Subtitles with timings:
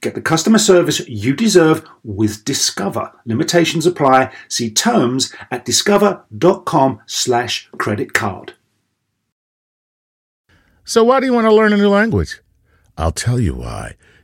[0.00, 3.12] Get the customer service you deserve with Discover.
[3.24, 4.32] Limitations apply.
[4.48, 8.54] See terms at discover.com slash credit card.
[10.84, 12.40] So why do you want to learn a new language?
[12.96, 13.96] I'll tell you why.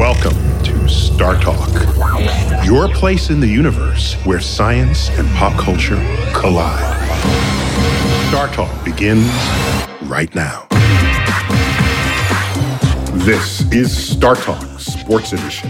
[0.00, 5.98] Welcome to StarTalk, your place in the universe where science and pop culture
[6.32, 6.96] collide.
[8.30, 9.28] StarTalk begins
[10.08, 10.66] right now.
[13.26, 15.68] This is StarTalk Sports Edition.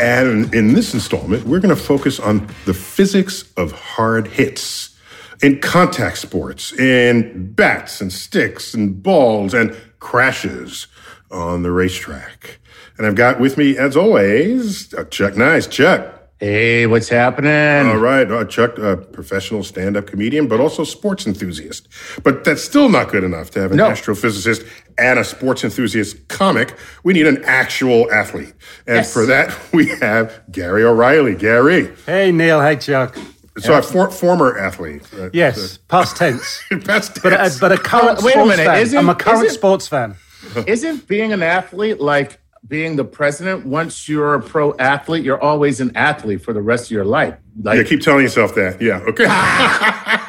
[0.00, 4.98] And in this installment, we're going to focus on the physics of hard hits
[5.42, 10.86] in contact sports, in bats and sticks and balls and crashes
[11.30, 12.60] on the racetrack.
[13.02, 15.66] And I've got with me, as always, uh, Chuck Nice.
[15.66, 16.20] Chuck.
[16.38, 17.88] Hey, what's happening?
[17.90, 21.88] All right, uh, Chuck, a professional stand-up comedian, but also sports enthusiast.
[22.22, 23.88] But that's still not good enough to have an No.
[23.90, 24.64] astrophysicist
[24.98, 26.74] and a sports enthusiast comic.
[27.02, 28.54] We need an actual athlete,
[28.86, 29.12] and Yes.
[29.12, 31.34] for that we have Gary O'Reilly.
[31.34, 33.16] Gary, Hey Neil, hey Chuck.
[33.58, 35.02] so a for, former athlete.
[35.18, 38.78] uh, Yes, past tense, uh, best but a, but a current Wait a minute, fan.
[38.80, 40.14] isn't- I'm a current sports fan.
[40.68, 43.66] Isn't being an athlete like being the president?
[43.66, 47.34] Once you're a pro athlete, you're always an athlete for the rest of your life.
[47.62, 48.80] Like, yeah, keep telling yourself that.
[48.80, 49.26] Yeah, okay.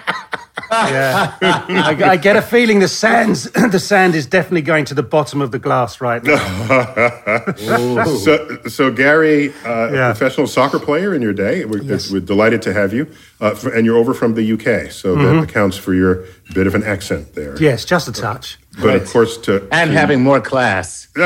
[0.72, 5.04] Yeah, I, I get a feeling the sands, the sand is definitely going to the
[5.04, 7.54] bottom of the glass right now.
[7.56, 10.12] so, so Gary, uh, Yeah.
[10.14, 11.66] professional soccer player in your day.
[11.66, 13.08] We're, we're delighted to have you,
[13.40, 15.24] uh, f- and you're over from the UK, so Mm-hmm.
[15.42, 17.56] that accounts for your bit of an accent there.
[17.62, 18.58] Yes, just a touch.
[18.82, 21.08] But of course, to and to- having more class.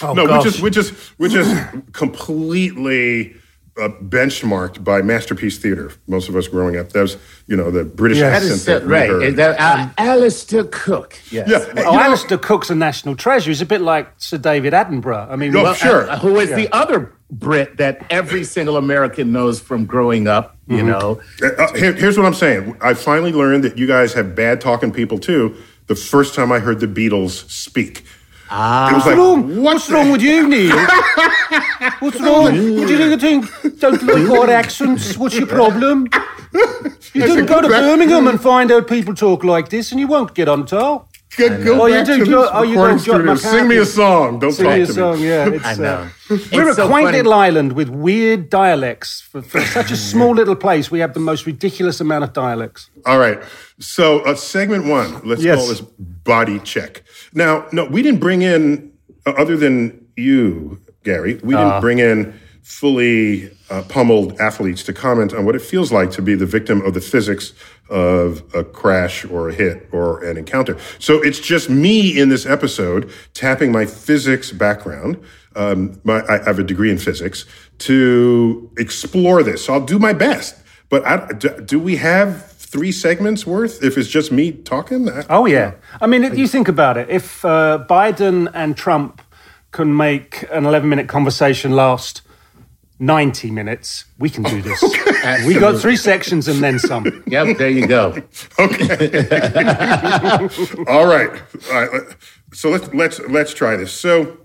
[0.00, 0.44] Oh, no, gosh.
[0.44, 1.60] which is which is which is
[1.92, 3.34] completely
[3.78, 5.92] uh, benchmarked by Masterpiece Theater.
[6.06, 7.16] Most of us growing up, that was
[7.46, 8.36] you know the British Yes.
[8.42, 9.08] Accent is that we right.
[9.10, 9.36] heard.
[9.36, 11.18] That, uh, Alistair Cooke.
[11.30, 11.48] Yes.
[11.48, 13.50] yeah, Oh, know- Alistair Cooke's a national treasure.
[13.50, 15.30] He's a bit like Sir David Attenborough.
[15.30, 16.08] I mean, No, well, sure.
[16.10, 20.56] Uh, who is the other Brit that every single American knows from growing up?
[20.66, 22.76] You know, Uh, uh, here- here's what I'm saying.
[22.80, 25.54] I finally learned that you guys have bad talking people too.
[25.86, 28.04] The first time I heard the Beatles speak,
[28.50, 29.56] ah, it was like, What's wrong?
[29.56, 30.76] what What's wrong with you, Neil?
[32.00, 32.44] What's wrong?
[32.44, 33.46] What do you think?
[33.80, 35.16] Don't like our accents?
[35.16, 36.08] What's your problem?
[37.14, 40.34] You didn't go to Birmingham and find out people talk like this, and you won't
[40.34, 41.07] get on top.
[41.36, 43.34] Go, go Oh, you back do to jo- this oh, recording studio.
[43.36, 44.38] Sing me a song.
[44.38, 45.28] Don't Sing talk me a to song, me.
[45.28, 45.48] yeah.
[45.48, 45.84] It's, I know.
[45.84, 46.08] Uh,
[46.52, 47.18] we're It's a so quaint funny.
[47.18, 49.20] little island with weird dialects.
[49.20, 52.88] For, for such a small little place, we have the most ridiculous amount of dialects.
[53.06, 53.38] All right.
[53.78, 55.58] So, uh, segment one, let's Yes.
[55.58, 57.02] call this body check.
[57.34, 58.90] Now, no, we didn't bring in,
[59.26, 61.64] uh, other than you, Gary, we Uh.
[61.64, 66.22] didn't bring in fully uh, pummeled athletes to comment on what it feels like to
[66.22, 67.52] be the victim of the physics
[67.90, 70.76] of a crash or a hit or an encounter.
[70.98, 75.22] So it's just me in this episode tapping my physics background.
[75.56, 77.44] Um, my, I have a degree in physics
[77.80, 79.64] to explore this.
[79.64, 80.56] So I'll do my best.
[80.88, 85.08] But I, do, do we have three segments worth if it's just me talking?
[85.08, 87.08] I- Oh yeah, I mean, if you think about it.
[87.10, 89.20] If uh, Biden and Trump
[89.72, 92.22] can make an 11-minute conversation last
[92.98, 94.04] 90 minutes.
[94.18, 94.82] We can do this.
[95.46, 97.22] we got three sections and then some.
[97.26, 98.10] Yep, there you go.
[100.88, 101.30] All right.
[101.70, 102.16] All right.
[102.52, 103.92] So let's let's let's try this.
[103.92, 104.38] So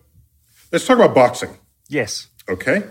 [0.71, 1.57] let's talk about boxing.
[1.87, 2.27] Yes.
[2.49, 2.83] Okay.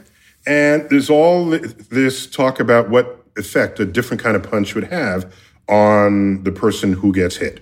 [0.47, 5.32] And there's all this talk about what effect a different kind of punch would have
[5.69, 7.61] on the person who gets hit.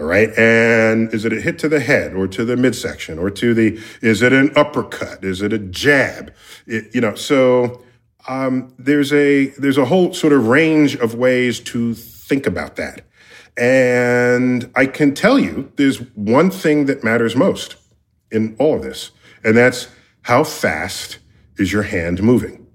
[0.00, 0.30] All right.
[0.38, 3.78] And is it a hit to the head or to the midsection or to the,
[4.00, 5.22] is it an uppercut?
[5.22, 6.32] Is it a jab?
[6.66, 7.82] It, you know, so
[8.26, 13.02] um, there's a, there's a whole sort of range of ways to think about that.
[13.58, 17.76] And I can tell you there's one thing that matters most
[18.30, 19.10] in all of this,
[19.44, 19.88] and that's
[20.22, 21.18] how fast
[21.58, 22.66] is your hand moving?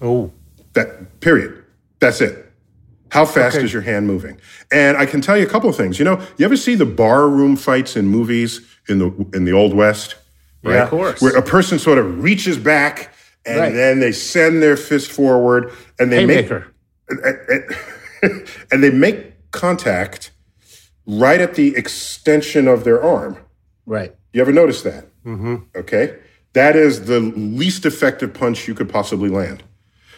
[0.00, 0.30] Oh.
[0.74, 1.64] That period.
[1.98, 2.43] That's it.
[3.14, 3.64] How fast Okay.
[3.64, 4.40] is your hand moving?
[4.72, 6.00] And I can tell you a couple of things.
[6.00, 9.72] You know, you ever see the barroom fights in movies in the in the old
[9.72, 10.16] west?
[10.64, 10.82] Yeah.
[10.82, 11.22] Of course.
[11.22, 13.14] Where a person sort of reaches back
[13.46, 13.72] and Right.
[13.72, 15.70] then they send their fist forward
[16.00, 16.66] and they Haymaker.
[17.08, 17.62] make
[18.72, 20.32] and they make contact
[21.06, 23.36] right at the extension of their arm.
[23.86, 24.12] Right.
[24.32, 25.04] You ever notice that?
[25.24, 25.56] Mm-hmm.
[25.76, 26.16] Okay.
[26.54, 29.62] That is the least effective punch you could possibly land.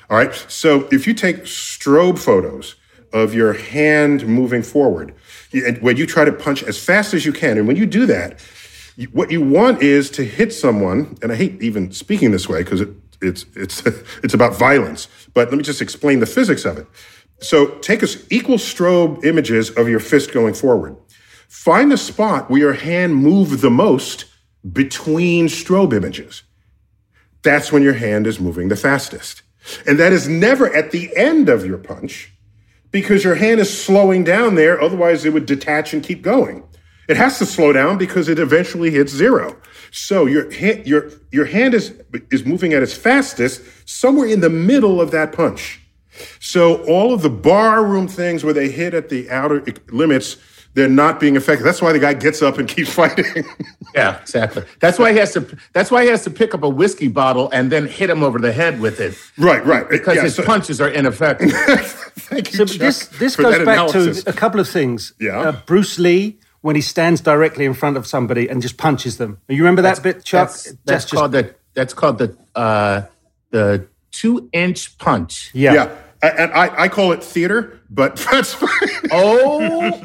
[0.09, 0.33] All right.
[0.49, 2.77] So if you take strobe photos
[3.17, 5.15] of your hand moving forward,
[5.81, 8.41] when you try to punch as fast as you can, and when you do that,
[9.13, 11.17] what you want is to hit someone.
[11.23, 12.91] And I hate even speaking this way because it,
[13.23, 13.83] it's it's
[14.23, 15.09] it's about violence.
[15.33, 16.87] But let me just explain the physics of it.
[17.41, 20.97] So take us equal strobe images of your fist going forward.
[21.49, 24.27] Find the spot where your hand moved the most
[24.73, 26.43] between strobe images.
[27.43, 29.43] That's when your hand is moving the fastest.
[29.87, 32.33] And that is never at the end of your punch
[32.91, 34.81] because your hand is slowing down there.
[34.81, 36.63] Otherwise, it would detach and keep going.
[37.09, 39.57] It has to slow down because it eventually hits zero.
[39.93, 41.95] So your hand, your, your hand is,
[42.31, 45.81] is moving at its fastest somewhere in the middle of that punch.
[46.41, 50.37] So all of the bar room things where they hit at the outer limits,
[50.77, 51.65] they're not being effective.
[51.65, 53.45] That's why the guy gets up and keeps fighting.
[53.95, 54.63] Yeah, exactly.
[54.79, 55.41] That's why he has to.
[55.73, 58.39] That's why he has to pick up a whiskey bottle and then hit him over
[58.39, 59.89] the head with it right, right.
[59.89, 61.51] because Yeah, his so- punches are ineffective.
[62.31, 64.23] Thank you, So Chuck, this this for goes back analysis.
[64.25, 65.15] to a couple of things.
[65.19, 65.41] Yeah.
[65.41, 69.39] Uh, Bruce Lee when he stands directly in front of somebody and just punches them.
[69.49, 70.49] You remember that bit, Chuck?
[70.49, 71.55] That's, that's just called the.
[71.75, 73.03] That's called the uh,
[73.51, 75.51] the two inch punch.
[75.55, 75.73] yeah.
[75.75, 75.97] Yeah.
[76.23, 78.71] A- And I, I call it theater, but that's fine.
[79.13, 80.01] Oh,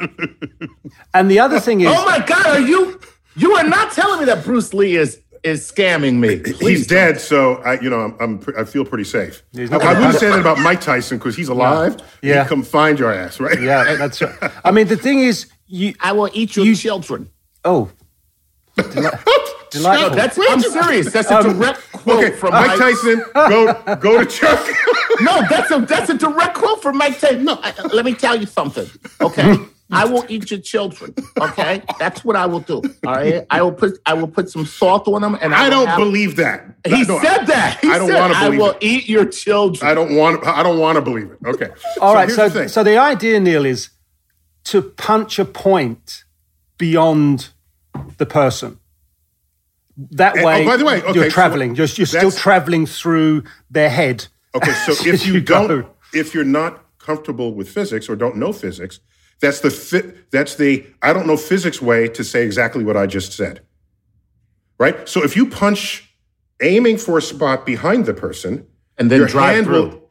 [1.13, 2.45] And the other thing is, oh my God!
[2.45, 2.99] Are you?
[3.35, 6.37] You are not telling me that Bruce Lee is is scamming me.
[6.45, 6.97] He's Please don't.
[7.13, 9.41] dead, so I, you know, I'm, I'm I feel pretty safe.
[9.55, 11.97] I, not I gonna- wouldn't say that about Mike Tyson because he's alive.
[12.21, 12.43] Yeah.
[12.43, 13.59] He'd come find your ass, right?
[13.61, 14.51] yeah, that's right.
[14.63, 15.93] I mean, the thing is, you.
[16.01, 17.29] I will eat your You- children.
[17.65, 17.89] Oh,
[18.77, 19.33] deli- delightful.
[19.75, 20.37] No, that's.
[20.39, 21.11] I'm serious.
[21.11, 24.59] That's a Um, direct quote Okay, from Mike Tyson, go go to Chuck.
[25.21, 27.43] No, that's a that's a direct quote from Mike Tyson.
[27.45, 28.89] No, I, let me tell you something.
[29.21, 29.55] Okay,
[29.91, 31.13] I will eat your children.
[31.39, 32.77] Okay, that's what I will do.
[33.05, 35.69] All right, I will put I will put some salt on them, and I, I
[35.69, 36.65] don't have- believe that.
[36.87, 37.79] He No, said that.
[37.81, 38.59] He I don't wanna believe.
[38.61, 38.77] I will it.
[38.81, 39.89] eat your children.
[39.89, 40.43] I don't want.
[40.47, 41.37] I don't want to believe it.
[41.45, 41.69] Okay.
[42.01, 43.89] All right, here's so the so the idea, Neil, is
[44.65, 46.23] to punch a point
[46.79, 47.49] beyond
[48.17, 48.79] the person.
[50.11, 51.75] That And- way, oh, by the way, okay, you're so traveling.
[51.75, 54.27] You're, you're still traveling through their head.
[54.55, 55.67] Okay, so if you, go.
[55.67, 58.99] don't, if you're not comfortable with physics or don't know physics,
[59.39, 63.07] that's the fi- that's the I don't know physics way to say exactly what I
[63.07, 63.61] just said.
[64.77, 65.07] Right.
[65.09, 66.13] So if you punch,
[66.61, 68.65] aiming for a spot behind the person,
[68.97, 69.81] And then your drive hand through.
[69.87, 70.01] will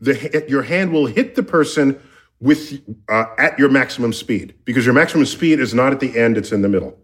[0.00, 2.00] the your hand will hit the person
[2.40, 6.36] with uh, at your maximum speed because your maximum speed is not at the end;
[6.36, 6.98] it's in the middle.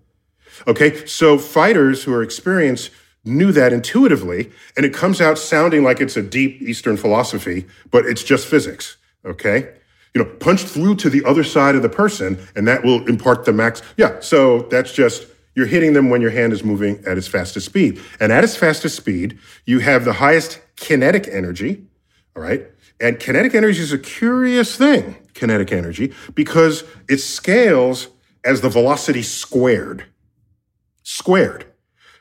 [0.67, 2.90] Okay, so fighters who are experienced
[3.25, 8.07] knew that intuitively, and it comes out sounding like it's a deep Eastern philosophy, but
[8.07, 8.97] it's just physics.
[9.25, 9.73] Okay,
[10.14, 13.45] you know, punch through to the other side of the person, and that will impart
[13.45, 13.83] the max.
[13.97, 17.67] Yeah, so that's just you're hitting them when your hand is moving at its fastest
[17.67, 21.85] speed, and at its fastest speed, you have the highest kinetic energy.
[22.37, 22.67] All right.
[23.00, 28.09] And kinetic energy is a curious thing, kinetic energy, because it scales
[28.45, 30.05] as the velocity squared.
[31.11, 31.67] Squared.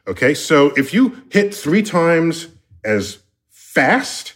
[0.07, 0.33] Okay.
[0.33, 2.47] So if you hit three times
[2.83, 3.19] as
[3.49, 4.33] fast,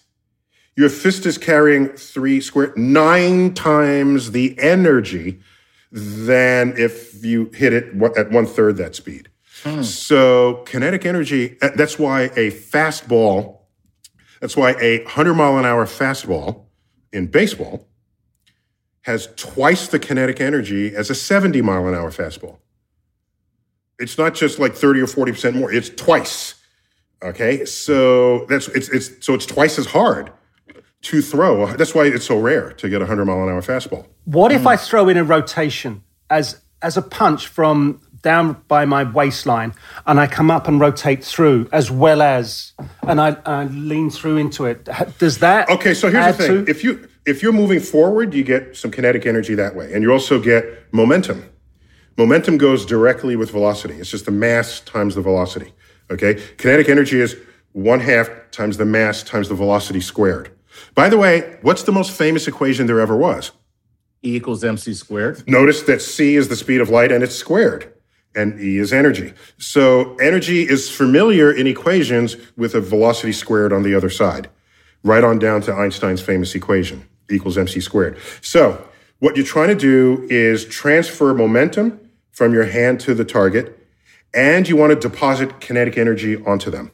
[0.76, 5.40] your fist is carrying three squared, nine times the energy
[5.92, 9.30] than if you hit it at one third that speed.
[9.84, 13.60] So kinetic energy, uh, that's why a fastball
[14.40, 16.66] that's why a 100 mile an hour fastball
[17.14, 17.88] in baseball
[19.04, 22.58] has twice the kinetic energy as a 70 mile an hour fastball.
[24.00, 26.56] It's not just like 30 or 40% more, it's twice.
[27.24, 30.32] Okay, so that's it's it's so it's twice as hard
[31.04, 31.68] to throw.
[31.68, 34.08] That's why it's so rare to get a hundred mile an hour fastball.
[34.26, 34.70] What if hmm.
[34.70, 39.74] I throw in a rotation as as a punch from down by my waistline,
[40.06, 42.74] and I come up and rotate through as well as,
[43.04, 44.90] and I, I lean through into it?
[45.18, 48.34] Does that Okay, so here's add the thing: to- if you if you're moving forward,
[48.34, 51.50] you get some kinetic energy that way, and you also get momentum.
[52.18, 53.96] Momentum goes directly with velocity.
[53.96, 55.74] It's just the mass times the velocity.
[56.12, 57.36] Okay, kinetic energy is
[57.72, 60.52] one half times the mass times the velocity squared.
[60.94, 63.52] By the way, what's the most famous equation there ever was?
[64.24, 65.48] E equals MC squared.
[65.48, 67.92] Notice that c is the speed of light and it's squared,
[68.36, 69.34] and e is energy.
[69.58, 74.50] So energy is familiar in equations with a velocity squared on the other side,
[75.04, 78.18] right on down to Einstein's famous equation, E equals mc squared.
[78.42, 78.88] So
[79.20, 82.00] what you're trying to do is transfer momentum
[82.34, 83.80] from your hand to the target,
[84.34, 86.92] and you want to deposit kinetic energy onto them.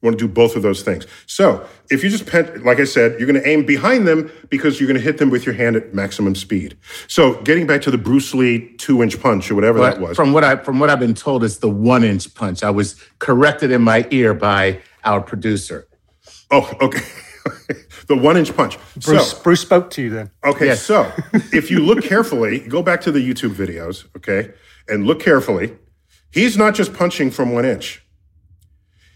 [0.00, 1.06] You want to do both of those things.
[1.26, 4.80] So if you just, pen, like I said, you're going to aim behind them because
[4.80, 6.78] you're going to hit them with your hand at maximum speed.
[7.06, 10.16] So getting back to the Bruce Lee two inch punch or whatever that was.
[10.16, 12.62] from what I from what I've been told, it's the one inch punch.
[12.62, 15.86] I was corrected in my ear by our producer.
[16.50, 17.02] oh, okay.
[18.06, 18.78] the one inch punch.
[18.96, 20.30] Bruce, so, Bruce spoke to you then.
[20.44, 20.66] okay.
[20.66, 20.82] Yes.
[20.82, 21.12] So
[21.52, 24.52] if you look carefully, go back to the YouTube videos, okay,
[24.88, 25.76] and look carefully.
[26.30, 28.04] He's not just punching from one inch.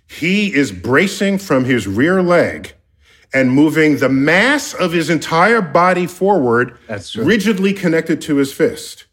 [0.06, 2.74] He is bracing from his rear leg
[3.32, 9.06] and moving the mass of his entire body forward, That's rigidly connected to his fist.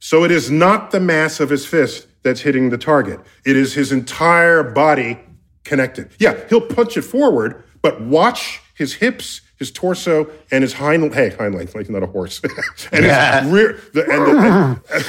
[0.00, 3.20] So it is not the mass of his fist that's hitting the target.
[3.46, 5.20] It is his entire body
[5.64, 6.10] connected.
[6.18, 11.30] Yeah, he'll punch it forward, but watch his hips, his torso, and his hind hey
[11.30, 12.40] hind legs, like not a horse,
[12.92, 15.04] and his rear the, and, the,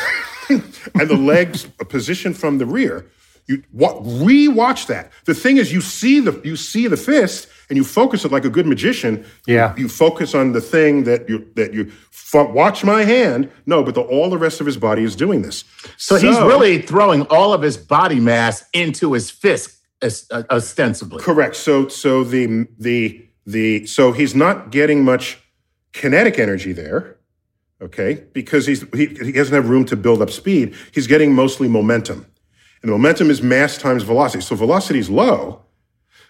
[0.49, 3.05] and, and the legs positioned from the rear.
[3.45, 5.11] You wa- re-watch that.
[5.25, 8.45] The thing is, you see the you see the fist, and you focus it like
[8.45, 9.25] a good magician.
[9.45, 9.75] Yeah.
[9.75, 13.51] You focus on the thing that you that you fo- watch my hand.
[13.65, 15.65] No, but the, all the rest of his body is doing this.
[15.97, 21.23] So, he's really throwing all of his body mass into his fist, Uh, ostensibly.
[21.23, 21.55] correct.
[21.55, 25.39] So so the the the so he's not getting much
[25.93, 27.17] kinetic energy there.
[27.81, 30.75] Okay, because he's he, he doesn't have room to build up speed.
[30.93, 32.25] He's getting mostly momentum,
[32.81, 34.41] and the momentum is mass times velocity.
[34.43, 35.61] So velocity is low,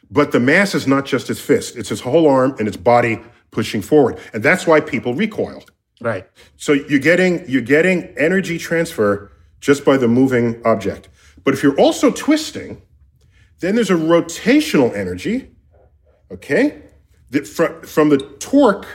[0.09, 3.19] but the mass is not just his fist; it's his whole arm and its body
[3.51, 5.63] pushing forward, and that's why people recoil.
[6.01, 6.27] Right.
[6.57, 11.09] So you're getting you're getting energy transfer just by the moving object.
[11.43, 12.81] But if you're also twisting,
[13.63, 15.49] then there's a rotational energy,
[16.29, 16.81] okay,
[17.29, 18.85] that from, from the torque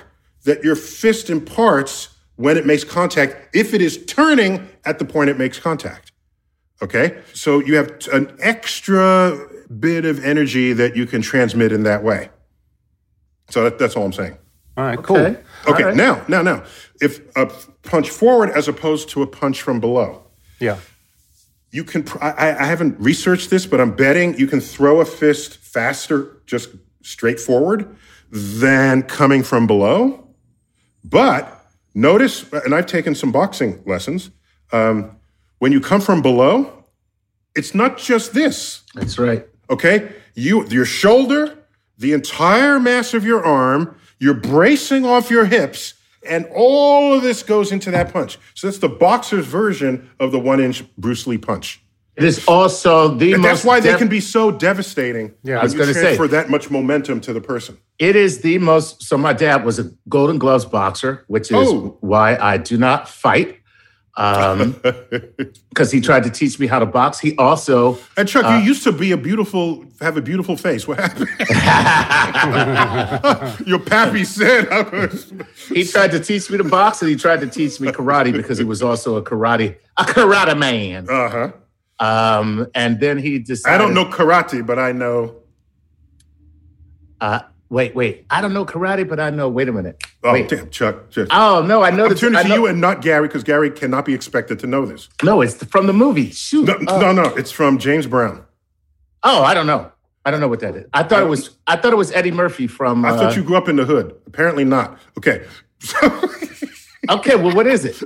[0.45, 5.31] that your fist imparts when it makes contact, if it is turning at the point
[5.31, 6.13] it makes contact.
[6.83, 9.49] Okay, so you have t- an extra
[9.81, 12.29] bit of energy that you can transmit in that way.
[13.51, 14.37] So that, that's all I'm saying.
[14.77, 15.17] All right, cool.
[15.17, 15.41] Okay.
[15.67, 15.97] Okay, All right.
[15.97, 16.63] now, now, now,
[17.01, 17.47] if a
[17.83, 20.23] punch forward as opposed to a punch from below,
[20.61, 20.77] Yeah.
[21.71, 22.03] You can.
[22.03, 26.41] pr- I, I haven't researched this, but I'm betting you can throw a fist faster,
[26.47, 26.71] just
[27.03, 27.97] straight forward,
[28.31, 30.29] than coming from below.
[31.05, 34.31] But notice, and I've taken some boxing lessons.
[34.73, 35.17] Um,
[35.59, 36.85] when you come from below,
[37.55, 38.83] it's not just this.
[38.95, 39.47] That's right.
[39.71, 41.59] Okay, you your shoulder,
[41.99, 45.95] the entire mass of your arm, you're bracing off your hips,
[46.29, 48.39] and all of this goes into that punch.
[48.55, 51.83] So that's the boxer's version of the one-inch Bruce Lee punch.
[52.17, 53.49] It is also the And most.
[53.49, 55.35] that's why they def- can be so devastating.
[55.45, 56.17] Yeah, I when was gonna say.
[56.17, 57.79] For that much momentum to the person.
[58.01, 59.05] It is the most.
[59.05, 61.97] So my dad was a Golden Gloves boxer, which is Oh.
[62.01, 63.59] why I do not fight.
[64.19, 64.73] Um,
[65.71, 67.21] because he tried to teach me how to box.
[67.21, 70.89] He also And Chuck, Uh, you used to be a beautiful, have a beautiful face.
[70.89, 71.29] What happened?
[73.67, 74.67] Your pappy said.
[75.69, 78.59] he tried to teach me to box, and he tried to teach me karate because
[78.59, 81.09] he was also a karate a karate man.
[81.09, 81.53] uh huh.
[82.01, 83.75] Um, and then he decided.
[83.75, 85.37] I don't know karate, but I know.
[87.21, 88.27] Uh, wait, wait.
[88.31, 89.49] I don't know karate, but I know.
[89.49, 90.03] Wait a minute.
[90.25, 90.49] Oh, wait.
[90.49, 91.11] damn, Chuck.
[91.11, 91.29] Chuck.
[91.31, 92.05] Oh no, I know.
[92.05, 94.67] I'm this- I to know- you and not Gary because Gary cannot be expected to
[94.67, 95.09] know this.
[95.23, 96.31] No, it's from the movie.
[96.31, 96.67] Shoot.
[96.67, 97.01] No, Oh.
[97.01, 97.35] no, no.
[97.37, 98.45] It's from James Brown.
[99.23, 99.93] Oh, I don't know.
[100.25, 100.87] I don't know what that is.
[100.93, 101.57] I thought it was.
[101.67, 103.05] I thought it was Eddie Murphy from.
[103.05, 104.15] I uh, thought you grew up in the hood.
[104.27, 104.99] Apparently not.
[105.17, 105.45] Okay.
[107.11, 107.97] Okay, well, what is it?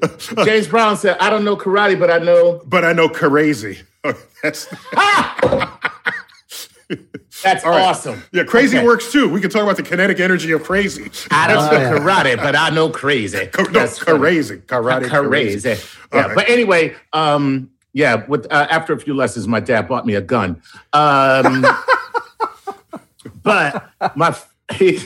[0.44, 3.80] James Brown said, "I don't know karate, but I know." but I know crazy.
[4.44, 4.68] That's
[7.42, 7.80] That's right.
[7.82, 8.22] awesome.
[8.32, 8.44] yeah.
[8.44, 8.86] Crazy Okay.
[8.86, 9.28] works too.
[9.28, 11.10] We can talk about the kinetic energy of crazy.
[11.30, 13.46] I don't know karate, but I know crazy.
[13.46, 14.58] Co- no, That's crazy.
[14.58, 15.08] Karate.
[15.08, 15.60] crazy.
[15.68, 15.82] Crazy.
[16.12, 16.34] Yeah, right.
[16.34, 18.24] but anyway, um, yeah.
[18.26, 20.62] With uh, after a few lessons, my dad bought me a gun.
[20.92, 21.64] Um,
[23.42, 24.36] But my
[24.74, 24.98] he,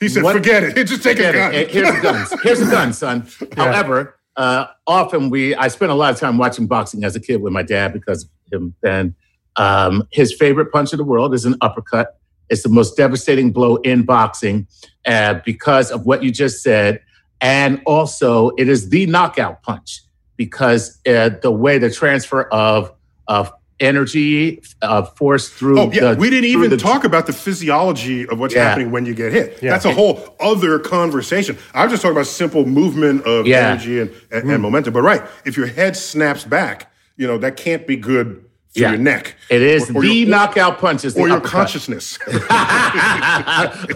[0.00, 0.84] he said, what, "Forget it.
[0.86, 1.54] Just take a gun.
[1.54, 1.70] It.
[1.70, 2.26] Here's a gun.
[2.42, 3.48] Here's a gun, son." Yeah.
[3.56, 7.40] However, uh, often we I spent a lot of time watching boxing as a kid
[7.42, 8.74] with my dad because of him.
[8.84, 9.14] And
[9.56, 12.18] um, his favorite punch in the world is an uppercut.
[12.48, 14.66] It's the most devastating blow in boxing
[15.06, 17.00] uh, because of what you just said,
[17.40, 20.02] and also it is the knockout punch
[20.36, 22.92] because uh, the way the transfer of
[23.26, 25.78] of energy uh, force through.
[25.78, 28.64] Oh yeah, the, we didn't even the, talk about the physiology of what's yeah.
[28.64, 29.62] happening when you get hit.
[29.62, 29.70] Yeah.
[29.70, 31.58] That's a whole other conversation.
[31.74, 33.70] I was just talking about simple movement of yeah.
[33.70, 34.54] energy and, and, mm.
[34.54, 34.92] and, momentum.
[34.92, 38.44] But right, if your head snaps back, you know that can't be good.
[38.84, 39.36] For your neck.
[39.48, 42.18] It is or, or the your, knockout punches, or your consciousness,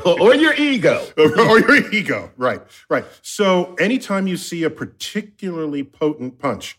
[0.04, 2.30] or your ego, or your ego.
[2.37, 3.04] Right, right.
[3.22, 6.78] So anytime you see a particularly potent punch,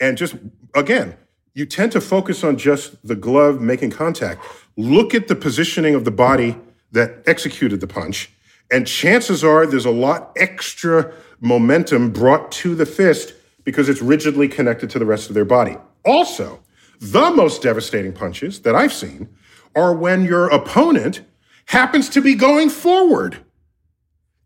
[0.00, 0.36] and just
[0.74, 1.16] again,
[1.54, 4.42] you tend to focus on just the glove making contact.
[4.76, 6.56] Look at the positioning of the body
[6.92, 8.30] that executed the punch,
[8.70, 13.34] and chances are there's a lot extra momentum brought to the fist
[13.64, 15.76] because it's rigidly connected to the rest of their body.
[16.04, 16.60] Also,
[17.00, 19.28] the most devastating punches that I've seen
[19.74, 21.22] are when your opponent
[21.66, 23.38] happens to be going forward.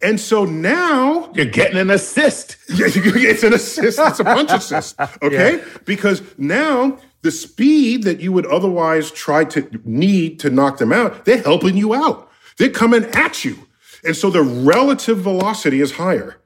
[0.03, 2.57] And so now you're getting an assist.
[2.69, 3.99] Yeah, it's an assist.
[3.99, 4.97] It's a punch assist.
[5.23, 5.57] Okay.
[5.57, 5.65] Yeah.
[5.85, 11.25] Because now the speed that you would otherwise try to need to knock them out,
[11.25, 12.31] they're helping you out.
[12.59, 13.67] They're coming at you.
[14.05, 16.37] And so the relative velocity is higher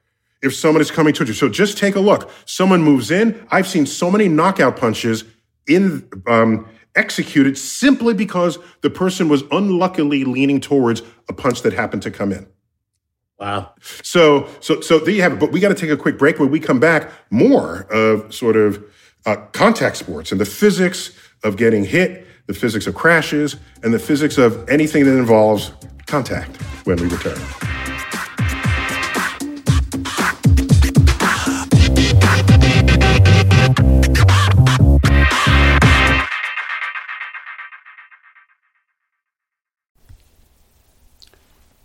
[0.41, 1.35] if someone is coming towards you.
[1.35, 2.31] So just take a look.
[2.47, 3.45] Someone moves in.
[3.50, 5.25] I've seen so many knockout punches
[5.69, 12.03] in um, executed simply because the person was unluckily leaning towards a punch that happened
[12.03, 12.47] to come in.
[13.39, 13.73] Wow.
[14.03, 15.39] So, so, so there you have it.
[15.39, 16.41] But we got to take a quick break.
[16.41, 18.83] When we come back, more of sort of
[19.27, 23.99] uh, contact sports and the physics of getting hit, the physics of crashes, and the
[23.99, 25.71] physics of anything that involves
[26.07, 27.39] contact when we return.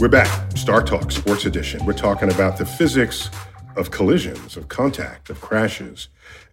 [0.00, 0.28] We're back.
[0.54, 1.84] StarTalk Sports Edition.
[1.84, 3.28] We're talking about the physics
[3.76, 6.08] of collisions, of contact, of crashes.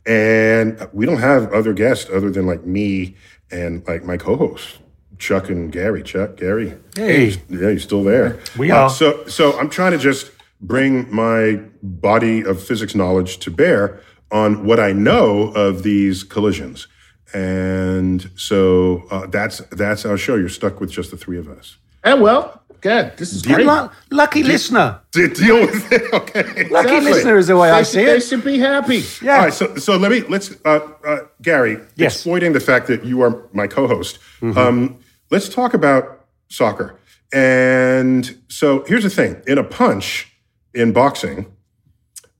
[0.05, 3.15] And we don't have other guests other than like me
[3.49, 4.79] and like my co-hosts,
[5.17, 6.03] Chuck and Gary.
[6.03, 6.73] Chuck, Gary.
[6.95, 7.29] Hey.
[7.49, 8.37] Yeah, you're still there.
[8.57, 8.89] We Uh, are.
[8.89, 10.29] so, so I'm trying to just
[10.59, 16.87] bring my body of physics knowledge to bear on what I know of these collisions.
[17.33, 20.35] And so uh, that's that's our show.
[20.35, 21.77] You're stuck with just the three of us.
[22.03, 23.17] And well, good.
[23.17, 23.65] This is great.
[23.65, 23.93] luck.
[24.11, 25.01] Lucky listener.
[25.11, 26.13] Deal with it.
[26.13, 26.43] Okay.
[26.43, 26.99] Lucky Exactly.
[27.01, 29.03] listener is the way They I should- see They should be happy.
[29.21, 29.35] Yeah.
[29.37, 32.15] All right, so so let me let's uh, uh, Gary, Yes.
[32.15, 34.19] exploiting the fact that you are my co-host.
[34.41, 34.57] Mm-hmm.
[34.57, 34.99] Um,
[35.31, 36.99] let's talk about soccer.
[37.33, 40.31] And so here's the thing: in a punch
[40.73, 41.45] in boxing,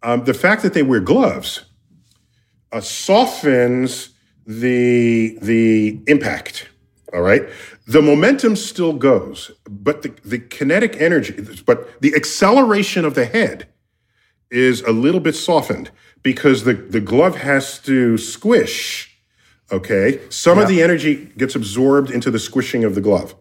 [0.04, 1.66] um, the fact that they wear gloves
[2.72, 4.10] uh, softens
[4.46, 6.70] the the impact.
[7.14, 7.44] All right,
[7.88, 11.34] the momentum still goes, but the, the kinetic energy,
[11.66, 13.68] but the acceleration of the head
[14.52, 15.90] is a little bit softened
[16.22, 19.18] because the, the glove has to squish.
[19.72, 20.20] Okay.
[20.30, 23.36] Some of the energy gets absorbed into the squishing of the glove.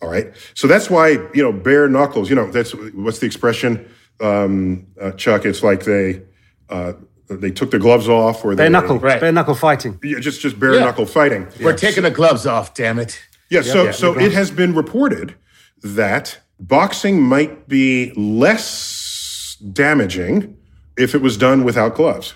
[0.00, 0.32] All right.
[0.54, 3.88] So that's why, you know, bare knuckles, you know, that's what's the expression,
[4.20, 5.44] um, uh, Chuck?
[5.44, 6.22] It's like they,
[6.68, 6.94] uh,
[7.28, 8.98] they took their gloves off or they, Bare knuckle.
[8.98, 9.20] Right.
[9.20, 9.98] Bare knuckle fighting.
[10.02, 10.80] Yeah, just, just bare Yeah.
[10.80, 11.46] knuckle fighting.
[11.62, 13.20] We're taking the gloves off, damn it.
[13.52, 15.34] Yeah, so so it has been reported
[15.82, 20.56] that boxing might be less damaging
[20.96, 22.34] if it was done without gloves.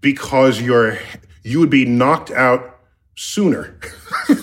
[0.00, 0.98] Because you're
[1.42, 2.78] you would be knocked out
[3.14, 3.78] sooner.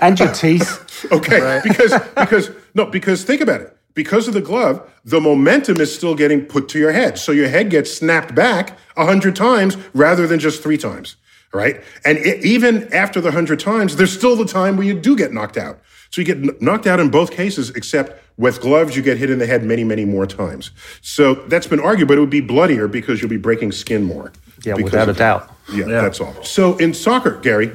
[0.00, 1.06] And your teeth.
[1.10, 3.76] Okay, because because no, because think about it.
[3.94, 7.48] Because of the glove, the momentum is still getting put to your head, so your
[7.48, 11.16] head gets snapped back a hundred times rather than just three times,
[11.52, 11.82] right?
[12.04, 15.32] And it, even after the hundred times, there's still the time where you do get
[15.32, 15.78] knocked out.
[16.10, 19.38] So you get knocked out in both cases, except with gloves, you get hit in
[19.38, 20.70] the head many, many more times.
[21.02, 24.32] So that's been argued, but it would be bloodier because you'll be breaking skin more.
[24.64, 25.50] Yeah, because without a doubt.
[25.72, 26.34] yeah, that's all.
[26.42, 27.72] So in soccer, Gary,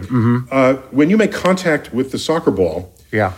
[0.52, 3.34] uh, when you make contact with the soccer ball, Yeah.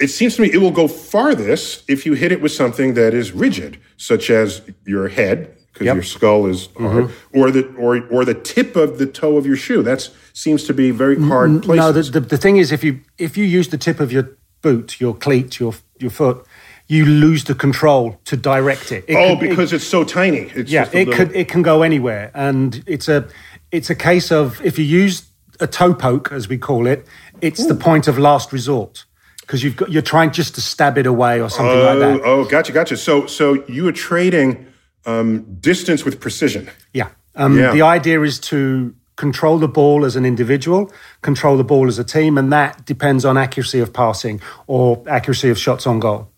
[0.00, 3.14] it seems to me it will go farthest if you hit it with something that
[3.14, 5.94] is rigid, such as your head, because Yep.
[5.96, 7.38] your skull is hard, mm-hmm.
[7.38, 9.82] or the or or the tip of the toe of your shoe.
[9.82, 11.84] That seems to be very hard places.
[11.84, 14.30] No, the, the, the thing is, if you if you use the tip of your
[14.62, 16.46] boot, your cleat, your your foot,
[16.86, 19.04] you lose the control to direct it.
[19.08, 20.50] It oh, could- it- because it's so tiny.
[20.54, 23.26] It's yeah, it little- could it can go anywhere, and it's a
[23.72, 25.22] it's a case of if you use
[25.60, 27.06] a toe poke, as we call it,
[27.40, 29.04] it's the point of last resort
[29.40, 32.20] because you've got you're trying just to stab it away or something like Oh, that.
[32.24, 32.96] oh, gotcha, gotcha.
[32.96, 34.66] So so you are trading
[35.06, 36.68] um, distance with precision.
[36.92, 37.08] Yeah.
[37.36, 37.72] Um, Yeah.
[37.72, 40.90] The idea is to control the ball as an individual,
[41.22, 45.50] control the ball as a team, and that depends on accuracy of passing or accuracy
[45.50, 46.28] of shots on goal.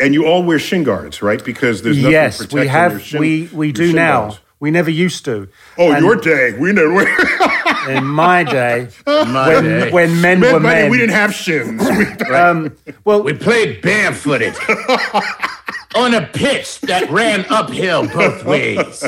[0.00, 1.44] And you all wear shin guards, right?
[1.44, 3.02] Because there's nothing yes, protecting we your have.
[3.02, 4.20] shin- we we your do now.
[4.22, 4.40] guards.
[4.58, 5.48] We never used to.
[5.76, 7.00] Oh, And your day, we never.
[7.90, 9.90] in my day, My when, day.
[9.92, 10.90] when men were Men, buddy, men.
[10.90, 11.82] we didn't have shins.
[11.98, 12.74] We- um,
[13.04, 14.54] well, We played barefooted
[15.96, 19.02] on a pitch that ran uphill both ways.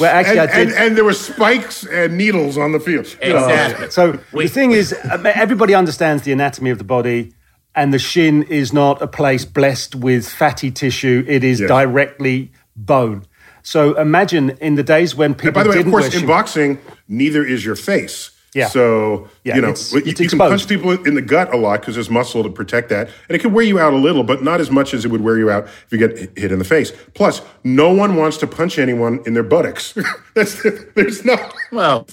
[0.00, 0.68] well, actually, and, I did.
[0.68, 3.06] and, and there were spikes and needles on the field.
[3.20, 3.90] Exactly.
[3.90, 7.32] So We- the thing is, uh, everybody understands the anatomy of the body,
[7.74, 11.24] and the shin is not a place blessed with fatty tissue.
[11.28, 11.68] It is Yes.
[11.68, 13.24] directly bone.
[13.62, 16.10] So imagine in the days when people And by the way, of didn't course, in
[16.20, 18.30] shin- boxing, neither is your face.
[18.54, 18.68] Yeah.
[18.68, 21.56] So Yeah, you know it's- you, it's you can punch people in the gut a
[21.56, 24.24] lot because there's muscle to protect that, and it can wear you out a little,
[24.24, 26.52] but not as much as it would wear you out if you get hit- hit
[26.52, 26.92] in the face.
[27.14, 29.94] Plus, no one wants to punch anyone in their buttocks.
[30.34, 30.62] That's
[30.94, 31.36] there's no.
[31.72, 32.06] Well,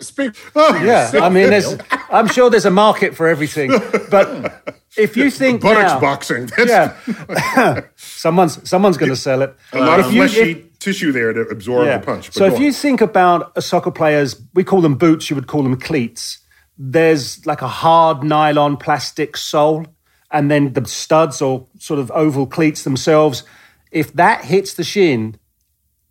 [0.00, 0.32] speak.
[0.56, 1.76] Oh, Yeah, I mean, there's,
[2.10, 3.70] I'm sure there's a market for everything,
[4.10, 6.46] but if you think Buttocks now, boxing.
[6.46, 9.54] That's yeah, someone's someone's going to sell it.
[9.72, 12.26] a lot of If you- if- fleshy tissue there to absorb the punch.
[12.26, 15.46] But So if you think about a soccer player's, we call them boots, you would
[15.46, 16.38] call them cleats.
[16.76, 19.86] There's like a hard nylon plastic sole,
[20.30, 23.44] and then the studs or sort of oval cleats themselves.
[23.90, 25.38] If that hits the shin,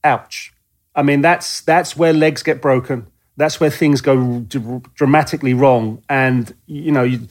[0.04, 0.54] ouch.
[0.96, 3.08] I mean, that's that's where legs get broken.
[3.36, 6.04] That's where things go d- dramatically wrong.
[6.08, 7.28] And you know, you,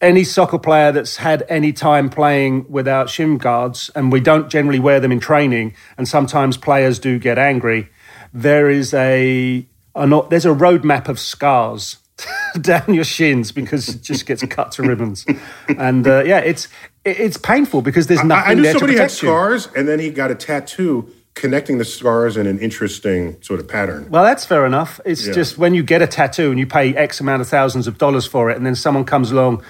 [0.00, 4.78] any soccer player that's had any time playing without shin guards, and we don't generally
[4.78, 7.88] wear them in training, and sometimes players do get angry.
[8.32, 11.96] There is a, a not, there's a roadmap of scars
[12.60, 15.24] down your shins because it just gets cut to ribbons.
[15.68, 16.68] And uh, yeah, it's
[17.04, 19.28] it's painful because there's nothing I, I knew there to somebody had protect you.
[19.28, 23.68] scars, and then he got a tattoo connecting the scars in an interesting sort of
[23.68, 24.08] pattern.
[24.10, 25.00] Well, that's fair enough.
[25.04, 25.32] It's Yeah.
[25.32, 28.26] just when you get a tattoo and you pay X amount of thousands of dollars
[28.26, 29.62] for it, and then someone comes along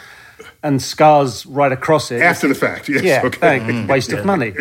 [0.62, 2.20] and scars right across it.
[2.22, 3.02] After the fact, yes.
[3.02, 3.38] yeah, okay.
[3.38, 4.54] thank, waste of money.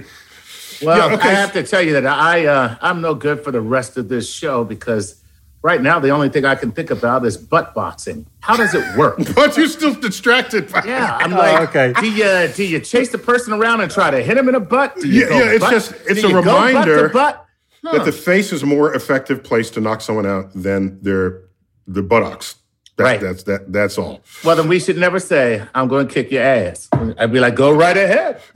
[0.82, 1.30] Well, Yeah, okay.
[1.30, 4.10] I have to tell you that I uh, I'm no good for the rest of
[4.10, 5.22] this show because
[5.64, 8.28] right now the only thing I can think about is butt boxing.
[8.42, 9.18] How does it work?
[9.36, 10.72] But you're still distracted.
[10.72, 11.94] By Yeah, I'm like, okay.
[12.00, 14.60] do you do you chase the person around and try to hit him in the
[14.60, 14.96] butt?
[14.98, 16.92] Do you Yeah, go yeah, it's butt- just- it's do a you go butt to
[16.92, 21.42] reminder that the face is a more effective place to knock someone out than their
[21.88, 22.56] the buttocks.
[22.98, 23.22] That, Right.
[23.22, 23.72] That's that.
[23.72, 24.22] That's all.
[24.44, 27.54] Well, then we should never say, "I'm going to kick your ass." I'd be like,
[27.56, 28.42] "Go right ahead."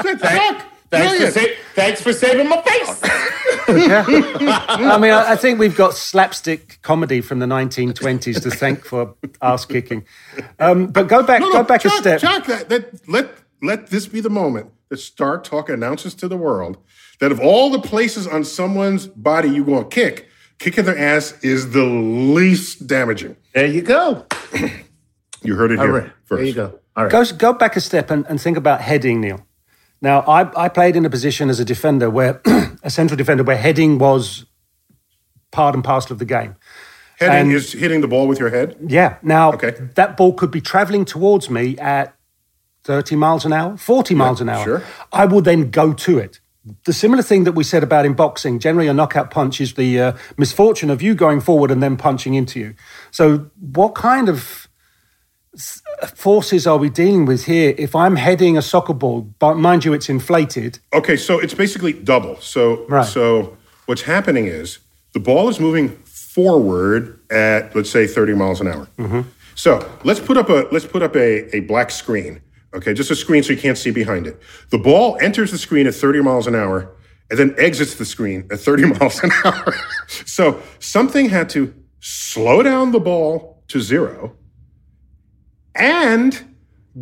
[0.00, 3.00] Thank- thanks, for sa- thanks for saving my face.
[3.68, 9.14] I mean, I, I think we've got slapstick comedy from the 1920s to thank for
[9.42, 10.04] ass kicking.
[10.58, 12.20] Um, but go back, No, go back Chuck, a step.
[12.20, 13.30] Chuck, that, that, let
[13.62, 16.78] let this be the moment that StarTalk announces to the world
[17.20, 20.27] that of all the places on someone's body you're going to kick,
[20.58, 23.36] kicking their ass is the least damaging.
[23.54, 24.26] There you go.
[25.40, 26.10] You heard it here right.
[26.24, 26.38] first.
[26.38, 26.80] There you go.
[26.96, 27.12] All right.
[27.12, 29.46] Go, go back a step and, and think about heading, Neil.
[30.02, 32.40] Now, I, I played in a position as a defender where,
[32.82, 34.46] a central defender, where heading was
[35.52, 36.56] part and parcel of the game.
[37.20, 38.76] Heading And- is hitting the ball with your head.
[38.84, 39.18] Yeah.
[39.22, 39.70] Now, Okay.
[39.94, 42.16] that ball could be traveling towards me at
[42.82, 44.64] 30 miles an hour, 40 miles an hour.
[44.64, 44.82] sure.
[45.12, 46.40] I will then go to it.
[46.84, 50.00] The similar thing that we said about in boxing, generally a knockout punch is the
[50.00, 52.74] uh, misfortune of you going forward and then punching into you.
[53.10, 54.68] So, what kind of
[56.14, 57.74] forces are we dealing with here?
[57.78, 60.78] If I'm heading a soccer ball, but mind you, it's inflated.
[60.92, 62.36] Okay, so it's basically double.
[62.40, 63.06] So Right.
[63.06, 64.78] so what's happening is
[65.14, 68.88] the ball is moving forward at let's say 30 miles an hour.
[68.98, 69.22] Mm-hmm.
[69.54, 72.40] So let's put up a let's put up a, a black screen.
[72.74, 74.40] Okay, just a screen so you can't see behind it.
[74.70, 76.94] The ball enters the screen at 30 miles an hour
[77.30, 79.74] and then exits the screen at 30 miles an hour.
[80.08, 84.36] so something had to slow down the ball to zero
[85.74, 86.54] and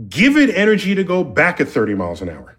[0.09, 2.59] give it energy to go back at 30 miles an hour.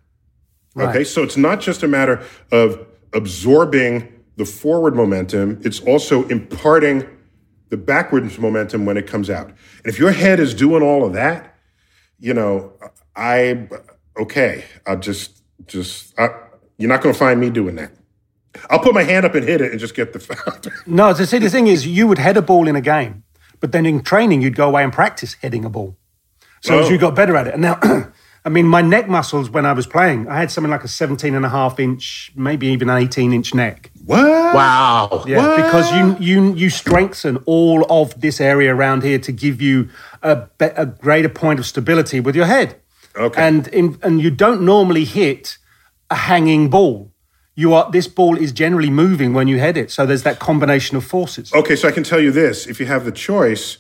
[0.78, 7.08] Okay, so it's not just a matter of absorbing the forward momentum, it's also imparting
[7.70, 9.48] the backwards momentum when it comes out.
[9.48, 11.57] And if your head is doing all of that,
[12.20, 12.74] you know,
[13.16, 13.68] I
[14.20, 16.30] okay, I'll just just I,
[16.78, 17.92] you're not going to find me doing that.
[18.70, 20.60] I'll put my hand up and hit it and just get the foul.
[20.88, 23.24] No, the, see, the thing is, you would head a ball in a game,
[23.60, 25.96] but then in training, you'd go away and practice heading a ball.
[26.62, 26.90] So as Oh.
[26.90, 27.54] you got better at it.
[27.54, 27.80] And now,
[28.48, 31.36] I mean, my neck muscles when I was playing, I had something like a 17
[31.36, 33.92] and a half inch, maybe even an 18 inch neck.
[34.06, 34.56] what?
[34.56, 35.26] Wow.
[35.28, 39.90] Yeah, because you you you strengthen all of this area around here to give you
[40.24, 42.80] a, be- a greater point of stability with your head.
[43.18, 43.48] Okay.
[43.48, 45.58] And in, and you don't normally hit
[46.10, 47.12] a hanging ball.
[47.54, 49.92] You are this ball is generally moving when you head it.
[49.92, 51.52] So there's that combination of forces.
[51.54, 53.80] Okay, so I can tell you this: if you have the choice,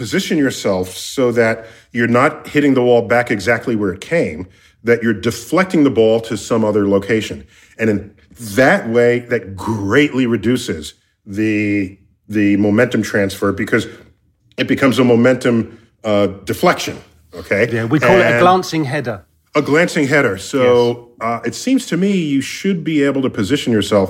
[0.00, 4.48] position yourself so that you're not hitting the wall back exactly where it came,
[4.82, 7.46] that you're deflecting the ball to some other location.
[7.78, 8.16] And in
[8.56, 10.94] that way, that greatly reduces
[11.26, 13.86] the the momentum transfer because
[14.56, 16.96] it becomes a momentum uh, deflection.
[17.34, 17.70] Okay.
[17.70, 19.26] Yeah, we call it a glancing header.
[19.54, 20.38] a glancing header.
[20.38, 24.08] So uh, it seems to me you should be able to position yourself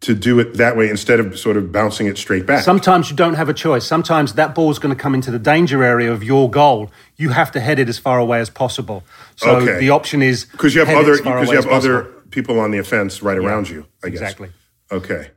[0.00, 2.62] to do it that way instead of sort of bouncing it straight back.
[2.62, 3.84] Sometimes you don't have a choice.
[3.84, 6.90] Sometimes that ball is going to come into the danger area of your goal.
[7.16, 9.02] You have to head it as far away as possible.
[9.36, 9.78] So Okay.
[9.80, 13.22] the option is Because you have other because you have other people on the offense
[13.22, 13.86] right around you.
[14.04, 14.50] I guess exactly.
[14.92, 15.30] Okay,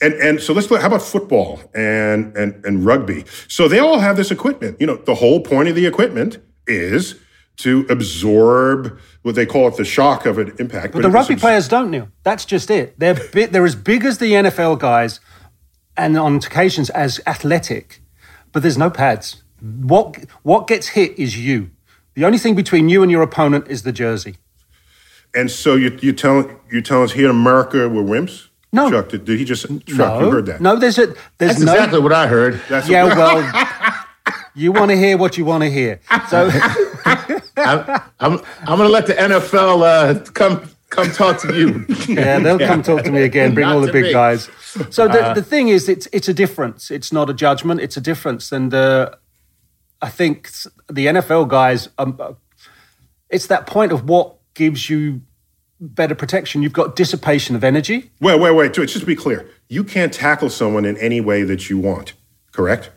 [0.00, 0.80] and and so let's look.
[0.80, 3.24] How about football and and and rugby?
[3.48, 4.80] So they all have this equipment.
[4.80, 7.16] You know, the whole point of the equipment is
[7.58, 10.92] to absorb what they call it the shock of an impact.
[10.92, 12.08] But the rugby players don't, Neil.
[12.22, 12.98] That's just it.
[12.98, 15.20] They're bi- they're as big as the NFL guys,
[15.96, 18.00] and on occasions as athletic,
[18.52, 19.42] but there's no pads.
[19.60, 21.70] What what gets hit is you.
[22.14, 24.36] The only thing between you and your opponent is the jersey.
[25.34, 28.48] And so you you tell you tell us here in America we're wimps.
[28.72, 28.90] No.
[28.90, 29.96] Chuck, did, did he just Chuck?
[29.96, 30.60] no, You heard that?
[30.60, 30.76] no.
[30.76, 31.06] There's a
[31.38, 31.72] there's That's no.
[31.72, 32.60] exactly what I heard.
[32.68, 33.66] That's Yeah, well,
[34.54, 36.00] you want to hear what you want to hear.
[36.28, 36.50] So
[37.56, 41.86] I, I'm I'm going to let the NFL uh, come come talk to you.
[42.08, 43.54] yeah, they'll come talk to me again.
[43.54, 44.12] Bring all the big me.
[44.12, 44.50] guys.
[44.90, 46.90] So the, the thing is, it's it's a difference.
[46.90, 47.80] It's not a judgment.
[47.80, 49.10] It's a difference, and uh,
[50.02, 50.50] I think
[50.88, 51.88] the NFL guys.
[51.98, 52.32] Um, uh,
[53.28, 55.22] it's that point of what gives you
[55.80, 56.62] better protection.
[56.62, 58.10] You've got dissipation of energy.
[58.20, 58.72] Wait, wait, wait.
[58.72, 62.12] Just to be clear, you can't tackle someone in any way that you want.
[62.52, 62.90] Correct?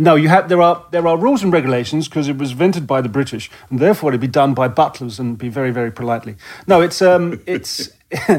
[0.00, 3.00] No, you have there are there are rules and regulations because it was invented by
[3.02, 6.36] the British, and therefore it'd be done by butlers and be very very politely.
[6.68, 7.90] No, it's um it's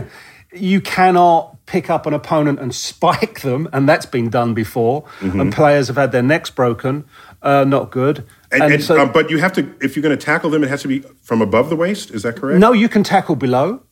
[0.54, 5.04] you cannot pick up an opponent and spike them, and that's been done before.
[5.22, 7.04] And players have had their necks broken,
[7.44, 8.26] uh, not good.
[8.52, 10.64] And, And and, so- um, but you have to, if you're going to tackle them,
[10.64, 12.10] it has to be from above the waist.
[12.10, 12.60] Is that correct?
[12.60, 13.84] No, you can tackle below.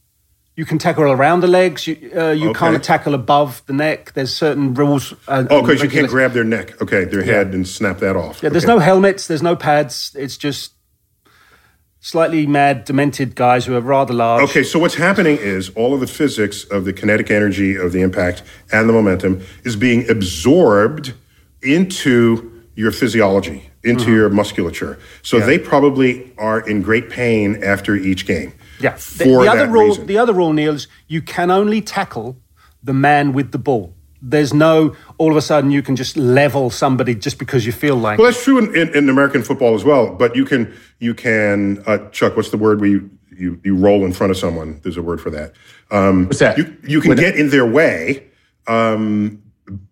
[0.57, 1.85] You can tackle around the legs.
[1.85, 2.59] You, uh, you Okay.
[2.59, 4.13] can't tackle above the neck.
[4.13, 5.13] There's certain rules.
[5.27, 6.81] Uh, Oh, because you can't grab their neck.
[6.81, 8.41] Okay, their head and snap that off.
[8.41, 8.73] Yeah, there's Okay.
[8.73, 9.27] no helmets.
[9.27, 10.11] There's no pads.
[10.17, 10.71] It's just
[11.99, 14.43] slightly mad, demented guys who are rather large.
[14.49, 18.01] Okay, so what's happening is all of the physics of the kinetic energy of the
[18.01, 18.41] impact
[18.71, 21.13] and the momentum is being absorbed
[21.61, 24.13] into your physiology, into Mm-hmm.
[24.15, 24.97] your musculature.
[25.21, 28.53] So they probably are in great pain after each game.
[28.79, 28.93] Yeah.
[28.93, 30.05] The, For the that other rule, reason.
[30.07, 32.37] the other rule, Neil, is you can only tackle
[32.83, 33.93] the man with the ball.
[34.21, 37.95] There's no all of a sudden you can just level somebody just because you feel
[37.95, 38.17] like.
[38.17, 40.13] Well, that's true in, in, in American football as well.
[40.15, 42.35] But you can you can uh, Chuck.
[42.35, 44.79] What's the word where you, you you roll in front of someone?
[44.83, 45.53] There's a word for that.
[45.91, 46.57] Um, What's that?
[46.57, 48.25] You you can What- get in their way,
[48.67, 49.41] um,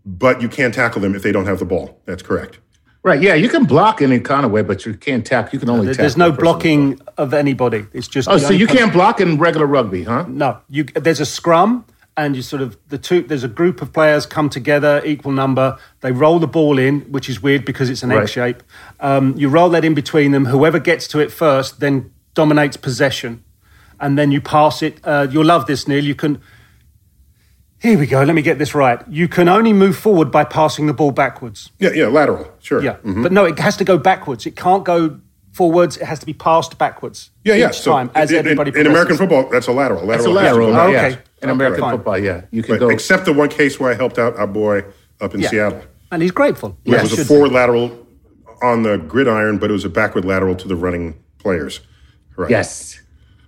[0.06, 2.00] but you can't tackle them if they don't have the ball.
[2.06, 2.60] That's correct.
[3.06, 3.22] Right.
[3.22, 5.52] Yeah, you can block in any kind of way, but you can't tackle.
[5.54, 5.86] You can only.
[5.86, 7.86] There- tackle There's no blocking of anybody.
[7.94, 10.26] It's just Oh, so you can't block in regular rugby, huh?
[10.28, 10.86] No, you.
[10.86, 11.86] There's a scrum,
[12.18, 13.22] and you sort of the two.
[13.22, 15.78] There's a group of players come together, equal number.
[16.02, 18.64] They roll the ball in, which is weird because it's an egg shape.
[19.00, 20.46] Um, you roll that in between them.
[20.46, 23.44] Whoever gets to it first then dominates possession,
[24.00, 24.98] and then you pass it.
[25.04, 26.04] Uh, you'll love this, Neil.
[26.04, 26.42] You can.
[27.86, 28.24] Here we go.
[28.24, 29.00] Let me get this right.
[29.08, 31.70] You can only move forward by passing the ball backwards.
[31.78, 32.52] Yeah, yeah, lateral.
[32.60, 32.82] Sure.
[32.84, 33.22] Yeah, Mhm.
[33.22, 34.48] but no, it has to go backwards.
[34.48, 35.20] It can't go
[35.52, 35.96] forwards.
[35.98, 37.30] It has to be passed backwards.
[37.44, 37.70] Yeah, yeah.
[37.70, 38.80] Each So time, as in, in- everybody.
[38.80, 40.04] in American football, that's a lateral.
[40.04, 40.76] lateral It's a has to lateral.
[40.76, 41.10] Oh, okay.
[41.12, 41.16] yeah.
[41.44, 41.92] In American Fine.
[41.98, 42.90] football, yeah, you can But go.
[42.90, 44.84] except the one case where I helped out our boy
[45.22, 45.50] up in Yeah.
[45.50, 45.82] Seattle.
[46.12, 46.78] and he's grateful.
[46.86, 47.04] It Yes.
[47.04, 47.92] was a Should forward lateral
[48.64, 51.82] on the gridiron, but it was a backward lateral to the running players.
[52.36, 52.50] Right.
[52.50, 53.00] yes,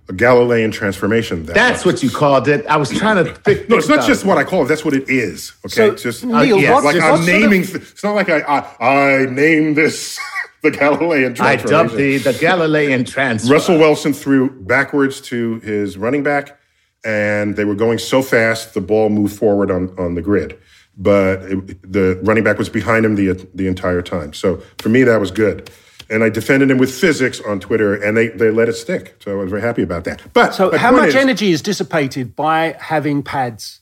[0.08, 1.44] A Galilean transformation.
[1.46, 1.94] that that's was.
[1.94, 2.64] what you called it.
[2.66, 3.68] I was trying to think.
[3.68, 4.26] No, it's not just it.
[4.28, 4.68] what I call it.
[4.68, 5.52] That's what it is.
[5.66, 6.82] Okay, So, it's just Neil, yes.
[6.82, 7.60] like I'm sort of- naming.
[7.62, 10.18] it's not like I I, I named this
[10.62, 13.52] the Galilean I dubbed the the Galilean transfer.
[13.52, 16.58] Russell Wilson threw backwards to his running back,
[17.04, 20.58] and they were going so fast the ball moved forward on, on the grid.
[20.96, 24.32] But it, the running back was behind him the the entire time.
[24.32, 25.70] So for me, that was good.
[26.10, 29.16] And I defended him with physics on Twitter, and they, they let it stick.
[29.22, 30.22] So I was very happy about that.
[30.32, 33.80] But So, how much is- energy is dissipated by having pads?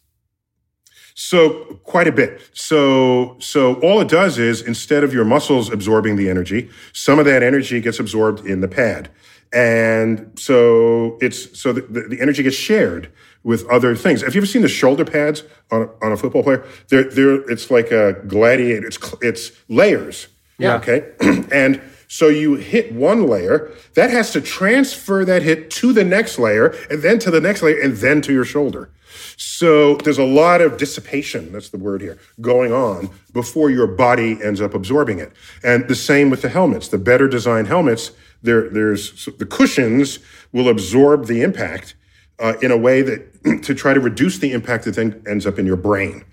[1.18, 2.42] So quite a bit.
[2.52, 7.24] So so all it does is instead of your muscles absorbing the energy, some of
[7.24, 9.08] that energy gets absorbed in the pad,
[9.50, 13.10] and so it's so the, the, energy gets shared
[13.42, 14.20] with other things.
[14.20, 16.62] Have you ever seen the shoulder pads on a, on a football player?
[16.88, 18.86] They're they're it's like a gladiator.
[18.86, 20.28] It's it's layers.
[20.58, 20.76] Yeah.
[20.76, 21.12] Okay.
[21.50, 26.38] and so you hit one layer, that has to transfer that hit to the next
[26.38, 28.90] layer, and then to the next layer, and then to your shoulder.
[29.36, 34.38] So there's a lot of dissipation, that's the word here, going on before your body
[34.42, 35.32] ends up absorbing it.
[35.62, 36.88] And the same with the helmets.
[36.88, 40.18] The better designed helmets, there, there's the cushions
[40.52, 41.94] will absorb the impact
[42.38, 45.58] uh, in a way that to try to reduce the impact that then ends up
[45.58, 46.24] in your brain.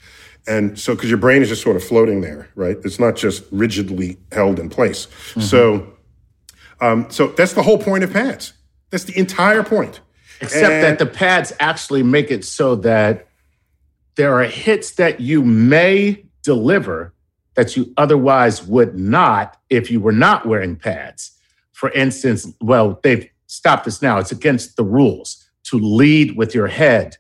[0.47, 2.77] And so, because your brain is just sort of floating there, right?
[2.83, 5.07] It's not just rigidly held in place.
[5.39, 5.93] So,
[6.81, 8.53] um, so that's the whole point of pads.
[8.89, 10.01] That's the entire point.
[10.41, 13.27] Except And- that the pads actually make it so that
[14.15, 17.13] there are hits that you may deliver
[17.55, 21.31] that you otherwise would not if you were not wearing pads.
[21.71, 24.17] For instance, well, they've stopped this now.
[24.17, 27.17] It's against the rules to lead with your head.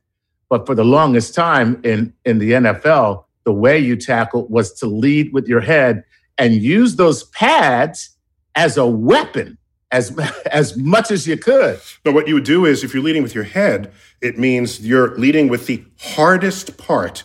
[0.53, 4.85] But for the longest time in, in the NFL, the way you tackle was to
[4.85, 6.03] lead with your head
[6.37, 8.15] and use those pads
[8.53, 9.57] as a weapon
[9.89, 10.15] as,
[10.51, 11.81] as much as you could.
[12.05, 15.17] No, what you would do is if you're leading with your head, it means you're
[15.17, 17.23] leading with the hardest part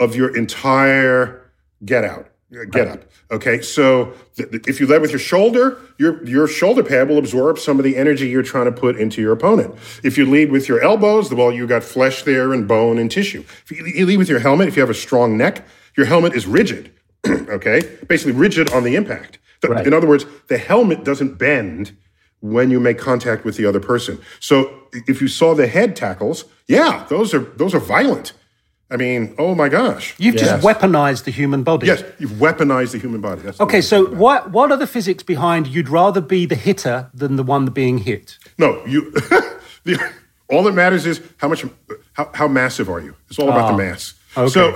[0.00, 1.52] of your entire
[1.84, 3.02] get out, Uh, get up.
[3.30, 7.18] Okay, so th- th- if you lead with your shoulder, your your shoulder pad will
[7.18, 9.74] absorb some of the energy you're trying to put into your opponent.
[10.02, 13.44] If you lead with your elbows, well, you got flesh there and bone and tissue.
[13.64, 16.34] If you, you lead with your helmet, if you have a strong neck, your helmet
[16.34, 16.92] is rigid.
[17.26, 19.38] okay, basically rigid on the impact.
[19.60, 19.86] The- Right.
[19.86, 21.96] In other words, the helmet doesn't bend
[22.40, 24.18] when you make contact with the other person.
[24.38, 28.34] So if you saw the head tackles, yeah, those are those are violent.
[28.94, 30.14] I mean, oh my gosh.
[30.18, 30.44] You've Yes.
[30.44, 31.88] just weaponized the human body.
[31.88, 33.40] Yes, you've weaponized the human body.
[33.42, 37.34] That's Okay, so what what are the physics behind you'd rather be the hitter than
[37.34, 38.38] the one being hit?
[38.56, 39.10] no, you.
[39.84, 39.98] the,
[40.48, 41.64] all that matters is how much,
[42.12, 43.16] how, how massive are you?
[43.28, 44.14] It's all about the ah, mass.
[44.36, 44.48] okay.
[44.48, 44.74] So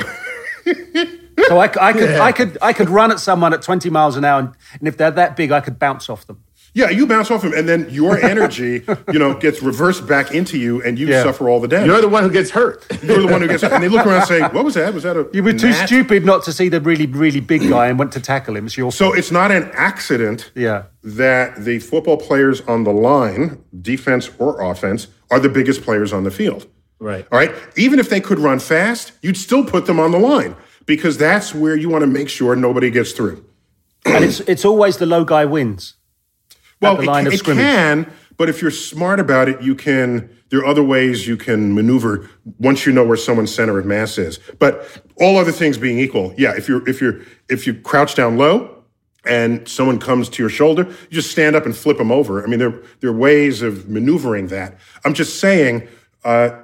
[1.47, 4.17] So I, c- I could I could I could run at someone at 20 miles
[4.17, 4.49] an hour, and,
[4.81, 6.43] and if they're that big, I could bounce off them.
[6.79, 10.57] Yeah, you bounce off him, and then your energy, you know, gets reversed back into
[10.59, 11.25] you, and you Yeah.
[11.25, 11.89] suffer all the damage.
[11.89, 12.87] You're the one who gets hurt.
[13.03, 13.73] You're the one who gets, hurt.
[13.73, 14.95] and they look around and say, "What was that?
[14.95, 17.89] Was that a?" You were too stupid not to see the really, really big guy
[17.89, 18.67] and went to tackle him.
[18.67, 20.83] It's your So it's not an accident Yeah.
[21.03, 26.23] that the football players on the line, defense or offense, are the biggest players on
[26.23, 26.67] the field.
[27.01, 27.27] Right.
[27.33, 27.53] All right.
[27.77, 30.55] Even if they could run fast, you'd still put them on the line
[30.87, 33.43] because that's where you want to make sure nobody gets through.
[34.07, 35.95] and it's it's always the low guy wins.
[36.81, 40.31] Well, the it, line of it can, but if you're smart about it, you can.
[40.51, 44.17] There are other ways you can maneuver once you know where someone's center of mass
[44.17, 44.39] is.
[44.59, 46.55] But all other things being equal, yeah.
[46.57, 48.85] If you're if you're if you crouch down low
[49.27, 52.43] and someone comes to your shoulder, you just stand up and flip them over.
[52.43, 54.79] I mean, there there are ways of maneuvering that.
[55.05, 55.89] I'm just saying.
[56.25, 56.63] Uh,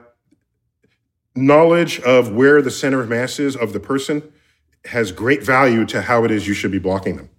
[1.37, 4.23] knowledge of where the center of mass is of the person
[4.87, 7.31] has great value to how it is you should be blocking them.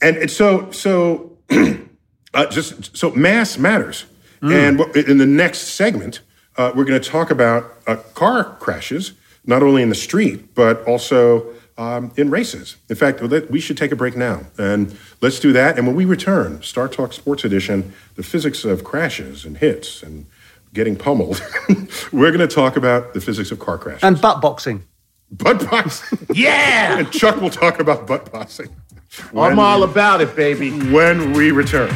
[0.00, 1.29] And it's so so
[2.34, 4.04] uh, just so mass matters.
[4.42, 6.20] And what- in the next segment,
[6.56, 9.12] uh, we're going to talk about uh, car crashes,
[9.44, 11.46] not only in the street but also
[11.76, 12.76] um, in races.
[12.88, 13.20] In fact,
[13.50, 15.76] we should take a break now, and let's do that.
[15.78, 20.26] And when we return, StarTalk Sports Edition, the physics of crashes and hits and
[20.74, 21.42] getting pummeled.
[22.12, 24.84] we're going to talk about the physics of car crashes And butt boxing.
[25.30, 26.18] butt boxing.
[26.34, 26.98] Yeah.
[26.98, 28.68] and Chuck will talk about butt boxing.
[29.34, 30.70] I'm all about it, baby.
[30.92, 31.90] when we return.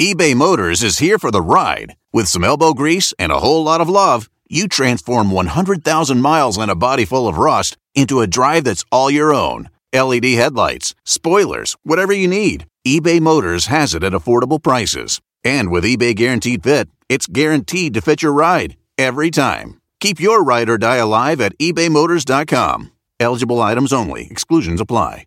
[0.00, 1.94] eBay Motors is here for the ride.
[2.12, 6.70] With some elbow grease and a whole lot of love, you transform 100,000 miles and
[6.70, 9.70] a body full of rust into a drive that's all your own.
[9.94, 15.20] LED headlights, spoilers, whatever you need, eBay Motors has it at affordable prices.
[15.44, 19.80] And with eBay Guaranteed Fit, it's guaranteed to fit your ride every time.
[20.00, 22.92] Keep your ride or die alive at ebaymotors.com.
[23.20, 25.26] Eligible items only, exclusions apply.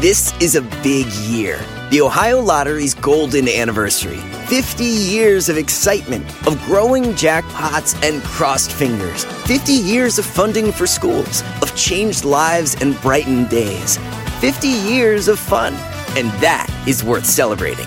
[0.00, 1.58] This is a big year.
[1.90, 4.18] The Ohio Lottery's golden anniversary.
[4.46, 9.24] 50 years of excitement, of growing jackpots and crossed fingers.
[9.46, 13.96] 50 years of funding for schools, of changed lives and brightened days.
[14.40, 15.72] 50 years of fun.
[16.14, 17.86] And that is worth celebrating.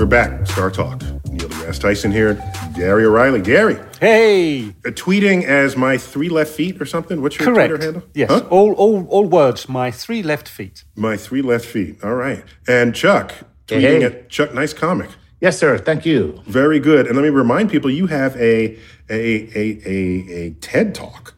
[0.00, 0.30] We're back.
[0.46, 1.02] StarTalk.
[1.30, 2.42] Neil deGrasse Tyson here.
[2.74, 3.42] Gary O'Reilly.
[3.42, 7.20] Gary, Hey, uh, tweeting as my three left feet or something.
[7.20, 7.68] What's your correct.
[7.68, 8.02] Twitter handle?
[8.14, 8.46] Yes, Huh?
[8.48, 9.68] all, all, all words.
[9.68, 10.84] My three left feet.
[10.96, 12.02] My three left feet.
[12.02, 12.42] All right.
[12.66, 13.34] And Chuck,
[13.66, 14.02] tweeting Hey.
[14.04, 15.10] at Chuck Nice Comic.
[15.38, 15.76] Yes, sir.
[15.76, 16.40] Thank you.
[16.46, 17.06] Very good.
[17.06, 18.78] And let me remind people, you have a
[19.10, 21.34] a a a, a TED talk.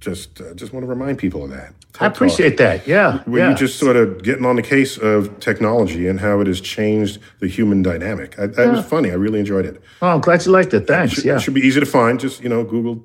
[0.00, 1.72] Just uh, just want to remind people of that.
[2.00, 2.86] I appreciate that.
[2.86, 3.18] Yeah.
[3.24, 3.50] Where yeah.
[3.50, 7.18] you just sort of getting on the case of technology and how it has changed
[7.40, 8.38] the human dynamic.
[8.38, 9.10] I, that was funny.
[9.10, 9.80] I really enjoyed it.
[10.00, 10.86] Oh, I'm glad you liked it.
[10.86, 11.14] Thanks.
[11.14, 11.36] Should, yeah.
[11.36, 12.18] It should be easy to find.
[12.18, 13.04] Just you know, Google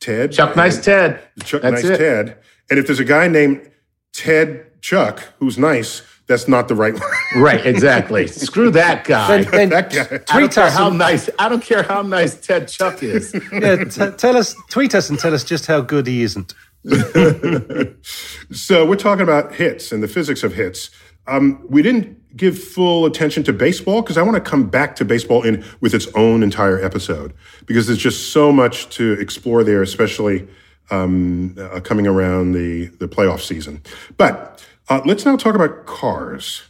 [0.00, 0.32] TED.
[0.32, 1.20] Chuck Nice Ted.
[1.44, 1.98] Chuck That's Nice it.
[1.98, 2.38] Ted.
[2.70, 3.70] And if there's a guy named
[4.12, 6.94] Ted Chuck who's nice, that's not the right
[7.34, 7.42] one.
[7.42, 8.26] Right, exactly.
[8.28, 9.42] Screw that guy.
[9.42, 10.18] Then, then that guy.
[10.18, 10.72] Tweet us.
[10.74, 11.28] how and- nice.
[11.38, 13.34] I don't care how nice Ted Chuck is.
[13.52, 16.54] yeah, t- tell us, tweet us, and tell us just how good he isn't.
[18.52, 20.90] So we're talking about hits and the physics of hits.
[21.26, 25.04] Um, we didn't give full attention to baseball because I want to come back to
[25.04, 27.32] baseball in with its own entire episode
[27.66, 30.48] because there's just so much to explore there, especially
[30.90, 33.82] um, uh, coming around the the playoff season.
[34.16, 36.62] But uh, let's now talk about cars.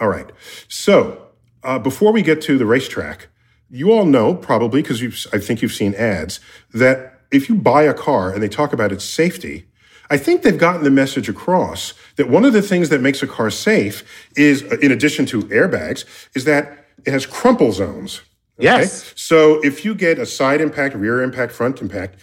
[0.00, 0.30] All right.
[0.68, 1.28] So
[1.64, 3.28] uh, before we get to the racetrack,
[3.70, 6.38] you all know probably because I think you've seen ads
[6.72, 9.66] that if you buy a car and they talk about its safety,
[10.08, 13.26] I think they've gotten the message across that one of the things that makes a
[13.26, 14.04] car safe
[14.36, 16.04] is, uh, in addition to airbags,
[16.34, 18.22] is that it has crumple zones.
[18.58, 19.12] Yes.
[19.16, 22.18] So if you get a side impact, rear impact, front impact,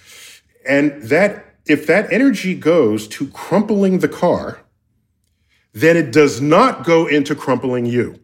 [0.67, 4.59] and that if that energy goes to crumpling the car,
[5.73, 8.19] then it does not go into crumpling you.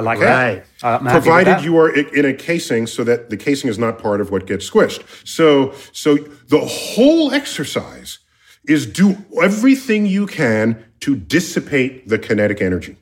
[0.00, 0.64] I like Right.
[0.80, 0.86] that.
[0.86, 1.62] Uh, with provided that.
[1.64, 4.68] you are in a casing so that the casing is not part of what gets
[4.68, 5.02] squished.
[5.28, 6.16] So, so
[6.48, 8.18] the whole exercise
[8.66, 12.96] is do everything you can to dissipate the kinetic energy.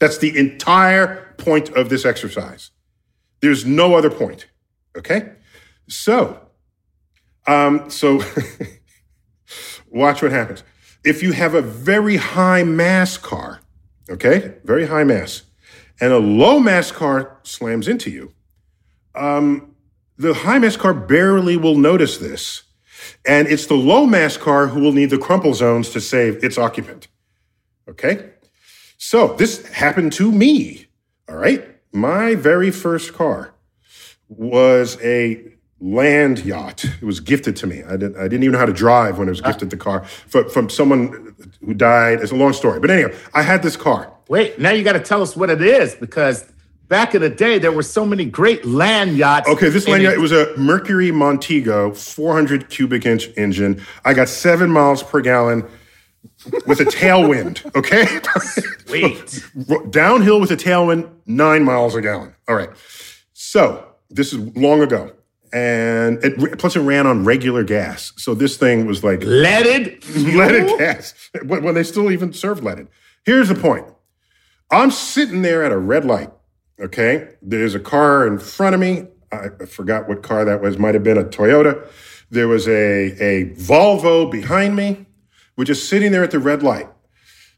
[0.00, 2.70] That's the entire point of this exercise.
[3.40, 4.46] There's no other point.
[4.98, 5.30] Okay?
[5.88, 6.40] So,
[7.46, 8.22] um, so
[9.88, 10.64] watch what happens.
[11.04, 13.60] If you have a very high mass car,
[14.10, 15.42] okay, very high mass,
[16.00, 18.32] and a low mass car slams into you,
[19.14, 19.74] um,
[20.16, 22.62] the high mass car barely will notice this.
[23.26, 26.58] And it's the low mass car who will need the crumple zones to save its
[26.58, 27.08] occupant.
[27.88, 28.30] Okay?
[28.98, 30.86] So this happened to me.
[31.28, 31.66] All right?
[31.92, 33.54] My very first car
[34.28, 35.42] was a
[35.80, 36.84] land yacht.
[36.84, 37.82] It was gifted to me.
[37.82, 40.04] I didn't, I didn't even know how to drive when it was gifted the car
[40.04, 41.34] from, from someone
[41.64, 42.20] who died.
[42.20, 42.78] It's a long story.
[42.78, 44.12] But anyway, I had this car.
[44.30, 46.44] Wait, now you got to tell us what it is because
[46.86, 49.48] back in the day there were so many great land yachts.
[49.48, 53.84] Okay, this land yacht, it was a Mercury Montego, 400 cubic inch engine.
[54.04, 55.68] I got seven miles per gallon
[56.64, 58.06] with a tailwind, okay?
[58.86, 59.90] Sweet.
[59.90, 62.32] Downhill with a tailwind, nine miles a gallon.
[62.46, 62.70] All right.
[63.32, 65.12] So this is long ago.
[65.52, 68.12] And it, plus it ran on regular gas.
[68.16, 72.86] So this thing was like leaded, leaded gas when they still even served leaded.
[73.24, 73.86] Here's the point.
[74.70, 76.30] I'm sitting there at a red light.
[76.80, 77.28] Okay.
[77.42, 79.06] There's a car in front of me.
[79.32, 80.78] I, forgot what car that was.
[80.78, 81.86] Might have been a Toyota.
[82.30, 85.06] There was a, a Volvo behind me.
[85.56, 86.88] We're just sitting there at the red light.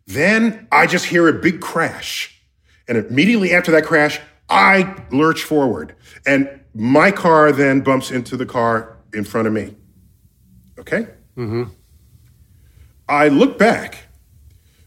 [0.07, 2.43] Then I just hear a big crash.
[2.89, 5.95] And immediately after that crash, I lurch forward.
[6.27, 9.77] And my car then bumps into the car in front of me.
[10.79, 11.07] Okay?
[11.37, 11.65] Mm-hmm.
[13.09, 13.99] I look back.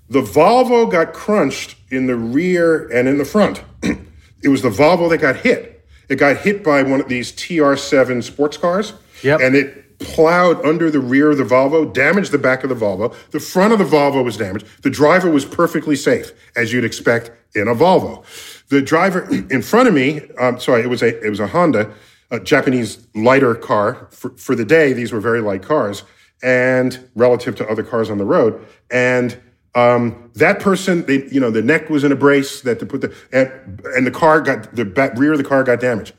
[0.10, 3.64] The Volvo got crunched in the rear and in the front.
[3.82, 5.86] it was the Volvo that got hit.
[6.10, 8.93] It got hit by one of these TR7 sports cars.
[9.24, 9.39] Yep.
[9.41, 13.16] And it plowed under the rear of the Volvo, damaged the back of the Volvo.
[13.32, 14.66] The front of the Volvo was damaged.
[14.84, 18.24] The driver was perfectly safe, as you'd expect in a Volvo.
[18.70, 21.91] The driver in front of me, um, sorry, it was a it was a Honda,
[22.30, 24.08] a Japanese lighter car.
[24.12, 26.03] For, for the day, these were very light cars,
[26.43, 28.64] and relative to other cars on the road.
[28.91, 29.39] And
[29.76, 33.02] um, that person, they, you know, the neck was in a brace that to put
[33.02, 36.14] the and, and the car got the back, rear of the car got damaged.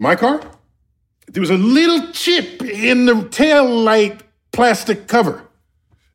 [0.00, 0.40] My car,
[1.28, 5.46] there was a little chip in the tail light plastic cover.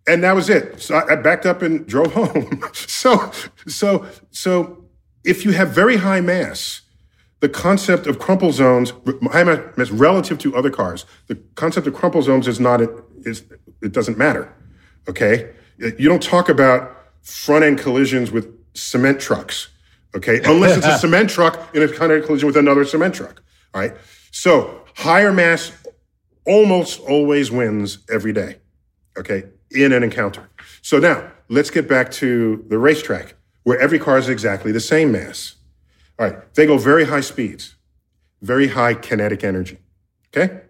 [0.05, 0.82] And that was it.
[0.82, 2.62] So I I backed up and drove home.
[2.74, 3.32] so,
[3.66, 4.84] so, so
[5.24, 6.82] if you have very high mass,
[7.39, 8.91] the concept of crumple zones,
[9.32, 12.82] high mass relative to other cars, the concept of crumple zones is not,
[13.22, 13.45] is,
[13.82, 14.53] it doesn't matter.
[15.07, 15.51] Okay.
[15.80, 19.69] You don't talk about front end collisions with cement trucks.
[20.15, 20.41] Okay.
[20.43, 23.41] Unless it's a cement truck in a kind of collision with another cement truck.
[23.73, 23.93] All right.
[24.32, 25.71] So higher mass
[26.45, 28.57] almost always wins every day.
[29.17, 29.43] Okay.
[29.71, 30.49] In an encounter.
[30.82, 35.11] So now let's get back to the racetrack where every car is exactly the same
[35.11, 35.55] mass.
[36.17, 36.53] All right.
[36.55, 37.75] They go very high speeds,
[38.41, 39.77] very high kinetic energy.
[40.36, 40.61] Okay.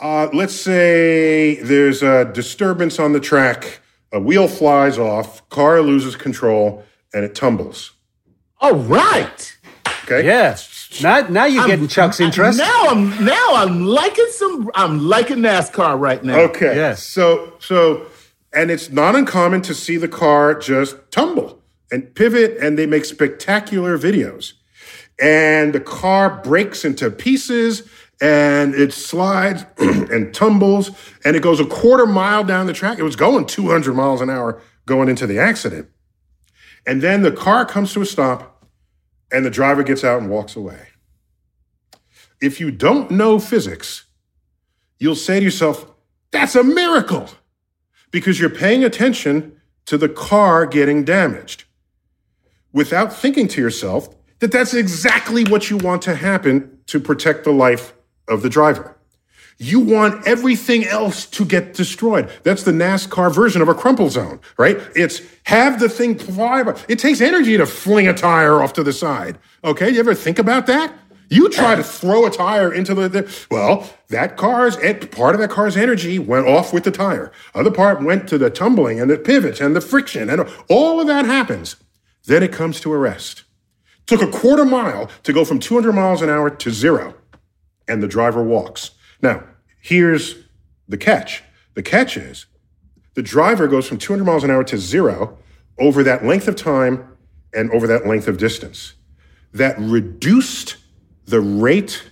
[0.00, 3.80] Uh, let's say there's a disturbance on the track,
[4.12, 7.92] a wheel flies off, car loses control, and it tumbles.
[8.60, 9.56] All right.
[10.04, 10.24] Okay.
[10.26, 10.56] Yeah.
[11.02, 12.58] Now, now you're getting Chuck's interest.
[12.58, 16.38] Now I'm now I'm liking some I'm liking NASCAR right now.
[16.40, 16.74] Okay.
[16.76, 17.02] Yes.
[17.02, 18.06] So so
[18.52, 23.04] and it's not uncommon to see the car just tumble and pivot and they make
[23.04, 24.54] spectacular videos.
[25.20, 27.88] And the car breaks into pieces
[28.20, 30.90] and it slides and tumbles
[31.24, 32.98] and it goes a quarter mile down the track.
[32.98, 35.88] It was going 200 miles an hour going into the accident.
[36.86, 38.64] And then the car comes to a stop
[39.30, 40.88] and the driver gets out and walks away.
[42.40, 44.06] If you don't know physics,
[44.98, 45.86] you'll say to yourself,
[46.30, 47.28] that's a miracle
[48.10, 51.64] because you're paying attention to the car getting damaged
[52.72, 57.52] without thinking to yourself that that's exactly what you want to happen to protect the
[57.52, 57.92] life
[58.28, 58.94] of the driver.
[59.60, 62.30] You want everything else to get destroyed.
[62.44, 64.78] That's the NASCAR version of a crumple zone, right?
[64.94, 66.80] It's have the thing fly by.
[66.88, 69.36] It takes energy to fling a tire off to the side.
[69.64, 70.94] Okay, you ever think about that?
[71.30, 75.50] You try to throw a tire into the, the well, that car's part of that
[75.50, 77.32] car's energy went off with the tire.
[77.54, 81.06] Other part went to the tumbling and the pivots and the friction and all of
[81.08, 81.76] that happens.
[82.24, 83.44] Then it comes to a rest.
[84.06, 87.14] Took a quarter mile to go from 200 miles an hour to zero,
[87.88, 88.92] and the driver walks.
[89.22, 89.44] Now,
[89.80, 90.36] here's
[90.88, 91.42] the catch.
[91.74, 92.46] The catch is
[93.14, 95.38] the driver goes from 200 miles an hour to zero
[95.78, 97.16] over that length of time
[97.54, 98.94] and over that length of distance.
[99.52, 100.76] That reduced
[101.24, 102.08] the rate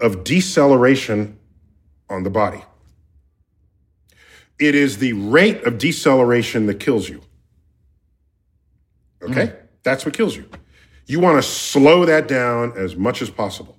[0.00, 1.38] of deceleration
[2.08, 2.64] on the body.
[4.58, 7.20] It is the rate of deceleration that kills you.
[9.22, 9.46] Okay?
[9.46, 9.54] Hmm.
[9.82, 10.48] That's what kills you.
[11.06, 13.76] You want to slow that down as much as possible.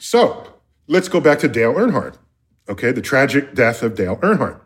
[0.00, 0.54] So
[0.88, 2.16] let's go back to Dale Earnhardt.
[2.68, 4.60] Okay, the tragic death of Dale Earnhardt.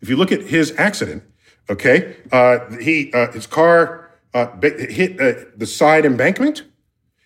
[0.00, 1.24] If you look at his accident,
[1.68, 6.60] okay, uh, he uh, his car uh, hit uh, the side embankment,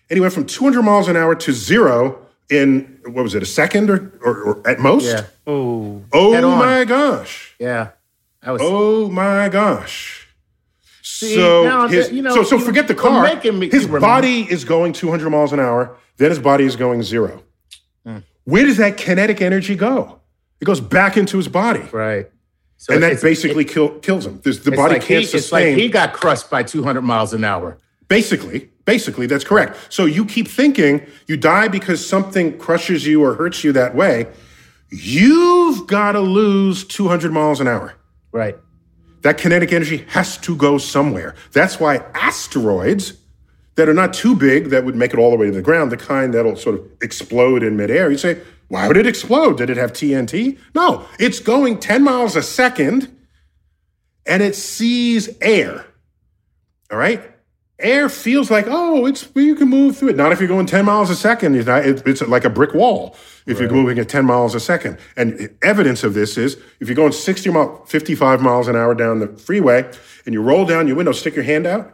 [0.09, 2.19] and he went from 200 miles an hour to zero
[2.49, 5.05] in what was it, a second or, or, or at most?
[5.05, 5.25] Yeah.
[5.47, 7.55] Oh, Oh my gosh!
[7.59, 7.89] Yeah.
[8.41, 10.27] That was Oh my gosh!
[11.01, 13.23] See, so his, that- you know, so so forget the car.
[13.23, 15.95] making me- his body is going 200 miles an hour.
[16.17, 17.43] Then his body is going zero.
[18.05, 18.17] Hmm.
[18.45, 20.19] Where does that kinetic energy go?
[20.59, 22.29] It goes back into his body, right.
[22.77, 24.41] So and that basically kill, kills him.
[24.43, 25.67] There's- the body like can't he, sustain.
[25.67, 27.77] It's like he got crushed by 200 miles an hour.
[28.09, 29.77] Basically, basically, that's correct.
[29.89, 34.27] So you keep thinking you die because something crushes you or hurts you that way.
[34.89, 37.93] You've got to lose 200 miles an hour.
[38.31, 38.57] Right.
[39.21, 41.35] That kinetic energy has to go somewhere.
[41.53, 43.13] That's why asteroids
[43.75, 45.91] that are not too big that would make it all the way to the ground,
[45.91, 49.57] the kind that'll sort of explode in midair, you say, why would it explode?
[49.57, 50.57] Did it have TNT?
[50.75, 53.15] No, it's going 10 miles a second
[54.25, 55.85] and it sees air.
[56.91, 57.21] All right?
[57.79, 60.15] Air feels like, oh, it's you can move through it.
[60.15, 61.55] Not if you're going 10 miles a second.
[61.55, 63.15] It's, not- it- it's like a brick wall
[63.45, 64.97] if you're moving at 10 miles a second.
[65.17, 69.19] And evidence of this is if you're going 60 mile, 55 miles an hour down
[69.19, 69.89] the freeway
[70.25, 71.91] and you roll down your window, stick your hand out,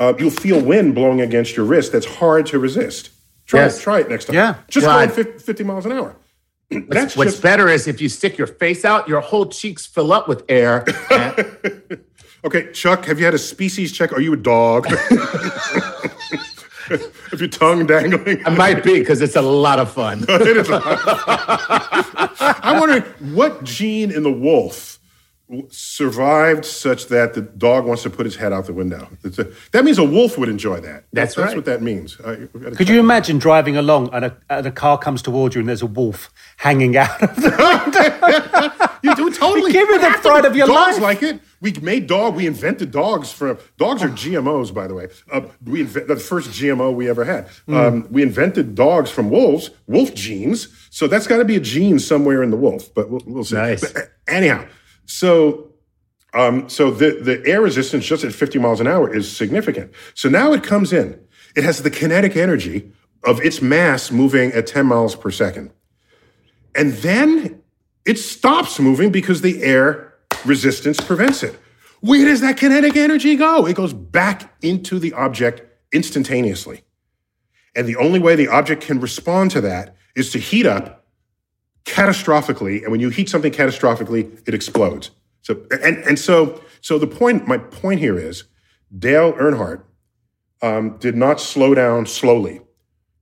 [0.00, 1.92] uh, you'll feel wind blowing against your wrist.
[1.92, 3.10] That's hard to resist.
[3.46, 3.78] Try Yes.
[3.78, 3.82] it.
[3.82, 4.34] Try it next time.
[4.36, 4.54] Yeah.
[4.68, 6.14] Just Well, going 50, 50 miles an hour.
[6.88, 10.12] That's What's just better is if you stick your face out, your whole cheeks fill
[10.12, 10.84] up with air.
[11.10, 12.02] and-
[12.44, 12.70] okay.
[12.72, 14.12] Chuck, have you had a species check?
[14.12, 14.86] Are you a dog?
[17.30, 18.42] Have your tongue dangling?
[18.46, 20.24] I might be because it's a lot of fun.
[22.62, 23.02] I'm wondering
[23.34, 24.97] what gene in the wolf
[25.70, 29.08] survived such that the dog wants to put his head out the window.
[29.24, 31.04] A- that means a wolf would enjoy that.
[31.12, 31.56] That's that's right.
[31.56, 32.18] what that means.
[32.24, 33.00] I- we've got to Could you it.
[33.00, 36.30] imagine driving along and a, and a car comes towards you and there's a wolf
[36.58, 39.72] hanging out of the You do totally.
[39.72, 40.76] Give me the fright of your life.
[40.76, 41.22] dogs life.
[41.22, 41.40] like it.
[41.60, 42.34] We made dog.
[42.36, 45.08] We invented dogs from dogs are GMOs, by the way.
[45.30, 47.48] Uh, we invent, the first GMO we ever had.
[47.66, 47.74] Hmm.
[47.74, 50.68] Um, we invented dogs from wolves, wolf genes.
[50.90, 52.92] So that's got to be a gene somewhere in the wolf.
[52.94, 53.56] But we'll, we'll see.
[53.56, 53.80] Nice.
[53.92, 54.64] But, uh, anyhow,
[55.08, 55.72] so
[56.34, 59.92] um, so the the air resistance just at 50 miles an hour is significant.
[60.14, 61.18] So now it comes in.
[61.56, 62.92] It has the kinetic energy
[63.24, 65.72] of its mass moving at 10 miles per second.
[66.74, 67.62] And then
[68.04, 71.58] it stops moving because the air resistance prevents it.
[72.00, 73.66] Where does that kinetic energy go?
[73.66, 76.84] It goes back into the object instantaneously.
[77.74, 80.97] And the only way the object can respond to that is to heat up
[81.88, 82.82] catastrophically.
[82.82, 85.10] And when you heat something catastrophically, it explodes.
[85.42, 88.44] So and and so so the point, my point here is
[88.96, 89.82] Dale Earnhardt
[90.62, 92.60] um, did not slow down slowly.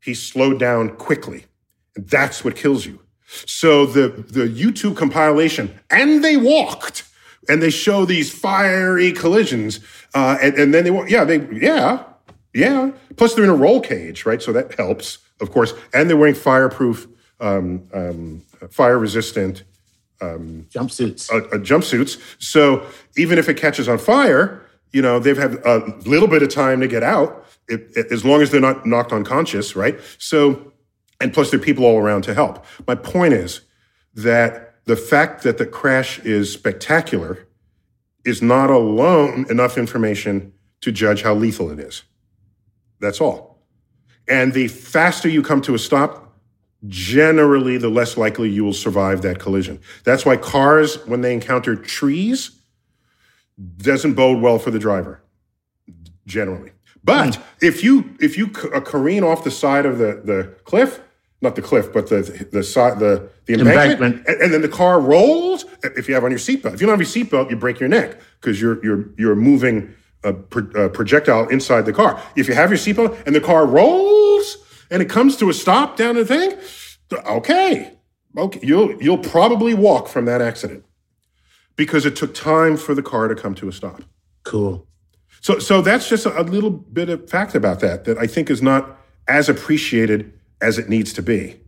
[0.03, 1.47] He slowed down quickly.
[1.95, 3.01] And that's what kills you.
[3.27, 7.03] So the the YouTube compilation, and they walked,
[7.49, 9.81] and they show these fiery collisions,
[10.15, 12.05] uh, and, and then they wa- yeah they yeah
[12.55, 12.93] yeah.
[13.17, 14.41] Plus they're in a roll cage, right?
[14.41, 17.09] So that helps, of course, and they're wearing fireproof,
[17.41, 19.65] um, um, fire resistant
[20.21, 21.31] Jumpsuits.
[21.31, 22.19] uh, uh, jumpsuits.
[22.39, 22.87] So
[23.17, 26.81] even if it catches on fire, you know they've had a little bit of time
[26.81, 29.99] to get out, it, it- as long as they're not knocked unconscious, right?
[30.19, 30.73] So,
[31.21, 32.65] and plus there are people all around to help.
[32.87, 33.61] My point is
[34.15, 37.47] that the fact that the crash is spectacular
[38.25, 42.05] is not alone enough information to judge how lethal it is.
[43.01, 43.63] That's all.
[44.29, 46.26] And the faster you come to a stop,
[46.89, 49.81] generally the less likely you will survive that collision.
[50.05, 52.51] That's why cars, when they encounter trees,
[53.79, 55.23] doesn't bode well for the driver,
[56.27, 56.73] generally.
[57.03, 57.43] But hmm.
[57.63, 61.01] if you if you careen off the side of the, the cliff,
[61.41, 64.29] not the cliff, but the the side the the embankment, Embankment.
[64.29, 65.65] and, and then the car rolls.
[65.83, 67.89] If you have on your seatbelt, if you don't have your seatbelt, you break your
[67.89, 72.21] neck because you're you're you're moving a, pro- a projectile inside the car.
[72.35, 74.57] If you have your seatbelt and the car rolls
[74.91, 76.55] and it comes to a stop down the thing,
[77.27, 77.93] okay,
[78.37, 80.85] okay, you'll you'll probably walk from that accident
[81.77, 84.03] because it took time for the car to come to a stop.
[84.45, 84.87] Cool.
[85.41, 88.51] So, so that's just a, a little bit of fact about that that I think
[88.51, 91.61] is not as appreciated as it needs to be.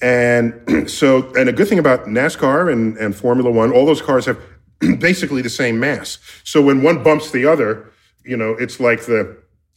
[0.00, 4.26] And so, and a good thing about NASCAR and, and Formula One, all those cars
[4.26, 4.38] have
[4.98, 6.18] basically the same mass.
[6.44, 7.90] So when one bumps the other,
[8.24, 9.36] you know, it's like the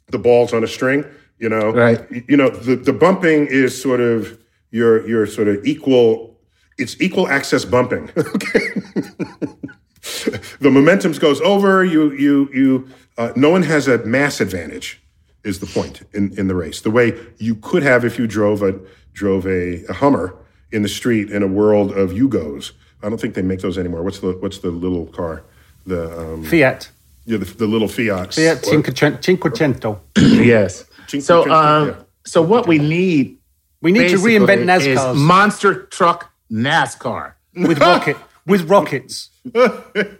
[0.09, 1.05] the balls on a string.
[1.39, 1.99] You know, Right.
[2.27, 4.37] You know, the the bumping is sort of
[4.71, 6.37] your your sort of equal.
[6.77, 8.09] It's equal access bumping.
[8.17, 8.71] okay.
[10.59, 11.83] the momentum goes over.
[11.83, 12.87] You you you.
[13.17, 14.99] Uh, no one has a mass advantage.
[15.43, 16.79] Is the point in, in the race?
[16.81, 18.79] The way you could have if you drove a
[19.13, 20.35] drove a, a Hummer
[20.71, 22.71] in the street in a world of Yugos.
[23.03, 24.03] I don't think they make those anymore.
[24.03, 25.43] What's the what's the little car?
[25.85, 26.89] The um, Fiat.
[27.25, 28.33] yeah, the, the little Fiat.
[28.33, 29.19] Fiat Cinquecento.
[29.19, 29.99] Cinquecento.
[30.17, 30.85] yes.
[31.07, 31.95] Cinque So, Cento, um, yeah.
[32.25, 33.37] so what we need
[33.81, 37.33] We need to basically reinvent is NASCARs monster truck NASCAR.
[37.55, 39.29] with rocket with rockets.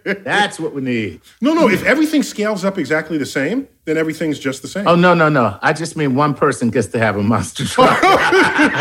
[0.04, 1.20] That's what we need.
[1.40, 1.68] No, no.
[1.68, 1.86] If hmm.
[1.86, 4.86] everything scales up exactly the same, then everything's just the same.
[4.86, 5.58] Oh no, no, no!
[5.62, 8.00] I just mean one person gets to have a monster truck.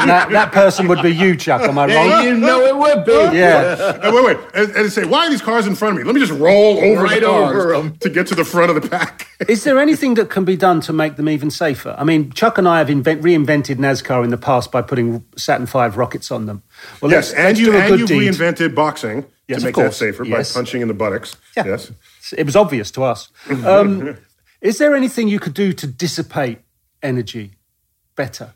[0.04, 1.62] That, that person would be you, Chuck.
[1.62, 2.26] Am I Yeah, wrong?
[2.26, 3.38] you know it would be.
[3.38, 4.00] Yeah.
[4.02, 4.38] And wait, wait.
[4.54, 6.04] And, and say, why are these cars in front of me?
[6.06, 7.98] Let me just roll over Right the cars over 'em.
[7.98, 9.28] to get to the front of the pack.
[9.48, 11.96] Is there anything that can be done to make them even safer?
[11.98, 15.66] I mean, Chuck and I have invent, reinvented NASCAR in the past by putting Saturn
[15.66, 16.64] V rockets on them.
[17.02, 18.34] Well, yes, let's, and let's you do a and good you've deed.
[18.34, 20.54] reinvented boxing Yes, to make that safer Yes.
[20.54, 21.36] by punching in the buttocks.
[21.58, 21.66] Yeah.
[21.68, 21.91] Yes.
[22.38, 23.30] It was obvious to us.
[23.66, 24.18] Um,
[24.62, 26.60] is there anything you could do to dissipate
[27.02, 27.52] energy
[28.16, 28.54] better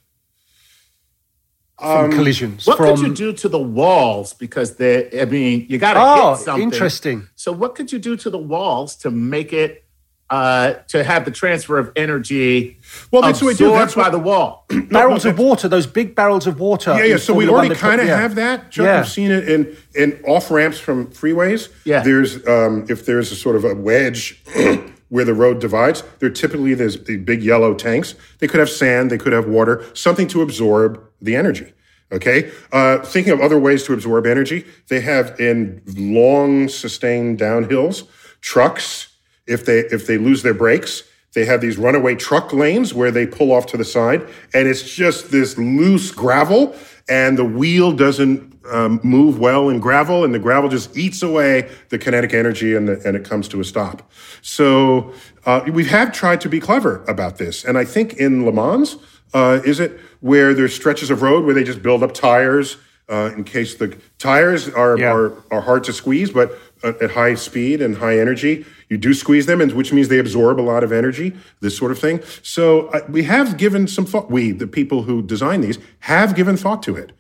[1.78, 2.66] from collisions?
[2.66, 4.34] What from, could you do to the walls?
[4.34, 6.64] Because they, I mean, you got to Oh, hit something.
[6.64, 7.28] interesting.
[7.36, 9.84] So, what could you do to the walls to make it
[10.30, 12.77] uh, to have the transfer of energy?
[13.12, 13.66] Well, that's what we do.
[13.66, 14.66] absorbed That's what- by the wall.
[14.90, 15.68] barrels of water?
[15.68, 16.96] Those big barrels of water.
[16.98, 17.18] Yeah, yeah.
[17.18, 18.20] So we already kind of yeah.
[18.20, 18.72] have that.
[18.72, 19.00] Chuck, Yeah.
[19.00, 21.70] I've seen it in in off ramps from freeways.
[21.86, 22.02] Yeah.
[22.04, 24.42] There's um, if there's a sort of a wedge
[25.10, 28.16] where the road divides, there typically there's the big yellow tanks.
[28.40, 31.74] They could have sand, they could have water, something to absorb the energy.
[32.12, 32.52] Okay.
[32.72, 38.08] Uh, thinking of other ways to absorb energy, they have in long sustained downhills
[38.42, 39.10] trucks.
[39.46, 41.04] If they if they lose their brakes,
[41.34, 44.84] they have these runaway truck lanes where they pull off to the side, and it's
[44.84, 46.76] just this loose gravel,
[47.10, 51.70] and the wheel doesn't um, move well in gravel, and the gravel just eats away
[51.90, 54.10] the kinetic energy, and, the, and it comes to a stop.
[54.42, 55.14] So
[55.46, 58.98] uh, we have tried to be clever about this, and I think in Le Mans,
[59.34, 62.78] uh, is it where there's stretches of road where they just build up tires
[63.10, 65.14] uh, in case the tires are, Yeah.
[65.14, 69.14] are are hard to squeeze, but at at high speed and high energy, you do
[69.14, 71.36] squeeze them, and which means they absorb a lot of energy.
[71.60, 72.22] This sort of thing.
[72.42, 74.32] So uh, we have given some thought.
[74.32, 77.12] We, the people who design these, have given thought to it,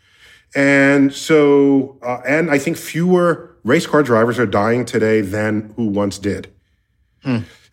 [0.55, 5.87] and so uh, and I think fewer race car drivers are dying today than who
[5.87, 6.53] once did.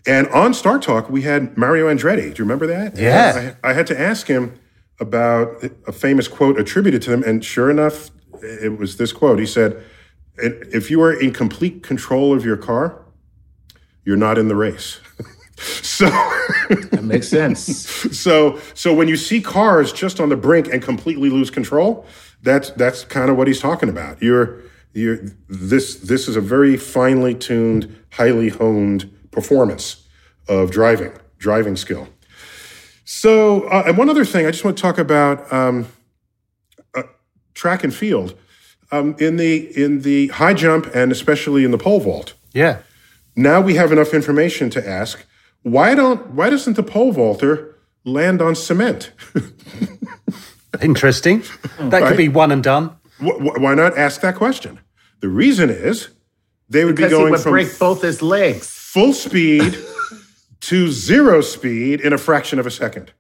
[0.07, 2.35] And on StarTalk, we had Mario Andretti.
[2.35, 2.97] Do you remember that?
[2.97, 3.55] Yeah.
[3.63, 4.59] I, I had to ask him
[5.01, 8.11] about a famous quote attributed to him, and sure enough,
[8.43, 9.39] it was this quote.
[9.39, 9.83] He said,
[10.37, 13.04] "If you are in complete control of your car,
[14.05, 15.01] you're not in the race."
[15.57, 16.07] so,
[16.69, 17.61] That makes sense.
[18.19, 22.07] so, so when you see cars just on the brink and completely lose control,
[22.43, 24.23] that's that's kind of what he's talking about.
[24.23, 24.61] You're
[24.93, 30.07] you're this this is a very finely tuned, highly honed performance
[30.49, 32.09] of driving, driving skill.
[33.05, 35.89] So, uh, and one other thing, I just want to talk about um,
[36.95, 37.03] uh,
[37.55, 38.37] track and field
[38.93, 42.35] um, in the in the high jump and especially in the pole vault.
[42.53, 42.81] Yeah.
[43.37, 45.25] Now we have enough information to ask
[45.63, 49.13] why don't why doesn't the pole vaulter land on cement?
[50.83, 51.43] Interesting.
[51.79, 52.97] That could be one and done.
[53.21, 54.81] Wh- wh- why not ask that question?
[55.21, 56.09] The reason is
[56.69, 58.69] they would Because be he going would from break both his legs.
[58.69, 59.79] full speed
[60.61, 63.13] to zero speed in a fraction of a second.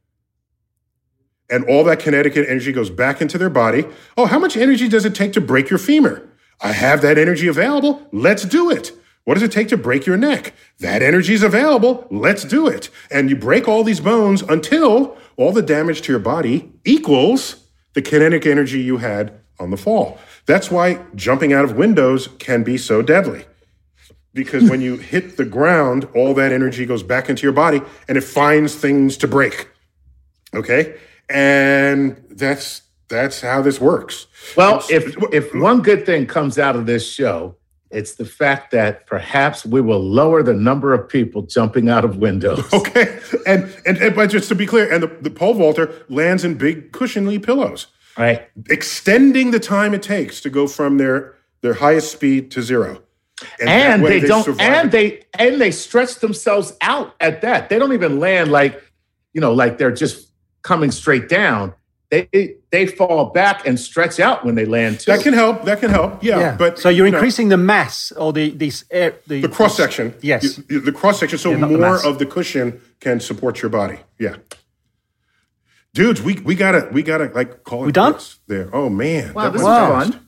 [1.51, 3.85] And all that kinetic energy goes back into their body.
[4.17, 6.29] Oh, how much energy does it take to break your femur?
[6.61, 8.07] I have that energy available.
[8.13, 8.93] Let's do it.
[9.25, 10.55] What does it take to break your neck?
[10.81, 12.07] That energy is available.
[12.11, 12.91] Let's do it.
[13.11, 17.65] And you break all these bones until all the damage to your body equals
[17.95, 20.19] the kinetic energy you had on the fall.
[20.47, 23.47] That's why jumping out of windows can be so deadly
[24.35, 28.19] because when you hit the ground, all that energy goes back into your body and
[28.19, 29.69] it finds things to break.
[30.55, 30.97] Okay,
[31.29, 34.27] and that's that's how this works.
[34.57, 37.57] Well, if if one good thing comes out of this show,
[37.91, 42.17] it's the fact that perhaps we will lower the number of people jumping out of
[42.17, 42.65] windows.
[42.73, 46.45] Okay, and and, and but just to be clear, and the, the pole vaulter lands
[46.45, 47.87] in big cushionly pillows,
[48.19, 48.43] Right.
[48.71, 53.03] extending the time it takes to go from their their highest speed to zero.
[53.59, 57.69] that And way they, don't survive and they and they stretch themselves out at that.
[57.69, 58.81] They don't even land like,
[59.33, 60.29] you know, like they're just
[60.63, 61.75] coming straight down.
[62.33, 65.11] They they fall back and stretch out when they land too.
[65.13, 65.65] That can help.
[65.65, 66.23] That can help.
[66.23, 69.49] Yeah, but so you're you know, increasing the mass or the these air, the, the
[69.49, 70.15] cross section.
[70.21, 70.57] Yes.
[70.69, 73.99] the cross section, so Yeah, not the more of the cushion can support your body.
[74.19, 74.37] Yeah,
[75.93, 78.13] dudes, we we gotta we gotta like call it We done?
[78.13, 78.69] quits there.
[78.75, 80.21] Oh man, Wow, that this was was fun.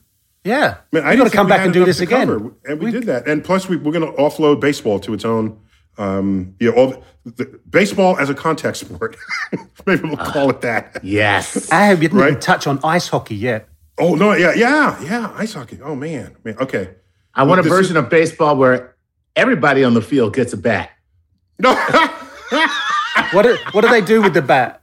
[0.43, 2.27] Yeah, Man, I we got to come back and do enough this again.
[2.27, 3.27] cover, and we, did that.
[3.27, 5.59] And plus, we, we're going to offload baseball to its own.
[5.97, 9.17] Um, you know, all the, baseball as a contact sport.
[9.85, 10.99] Maybe we'll call it that.
[11.03, 11.71] Yes.
[11.71, 12.41] I have didn't even Right.
[12.41, 13.67] touch on ice hockey yet.
[13.97, 15.31] Oh no, yeah, yeah, yeah.
[15.35, 15.79] Ice hockey.
[15.83, 16.55] Oh man, man.
[16.59, 16.91] Okay.
[17.33, 18.95] I want a This is- version of baseball where
[19.35, 20.91] everybody on the field gets a bat.
[21.59, 21.73] No,
[23.31, 24.81] What do, what do they do with the bat?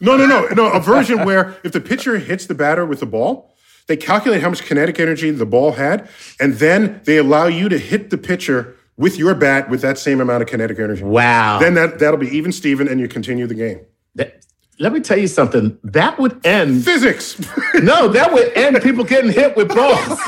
[0.00, 0.72] no, no, no, no.
[0.72, 3.54] A version where if the pitcher hits the batter with the ball,
[3.86, 6.08] they calculate how much kinetic energy the ball had,
[6.40, 10.20] and then they allow you to hit the pitcher with your bat with that same
[10.20, 11.02] amount of kinetic energy.
[11.02, 11.58] Wow.
[11.58, 13.80] Then that that'll be even Steven, and you continue the game.
[14.14, 14.44] That-
[14.78, 15.78] let me tell you something.
[15.84, 16.84] That would end.
[16.84, 17.40] Physics.
[17.82, 20.18] No, that would end people getting hit with balls.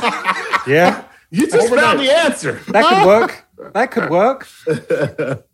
[0.67, 2.61] Yeah, You just found the answer.
[2.69, 3.45] that could work.
[3.75, 4.47] That could work.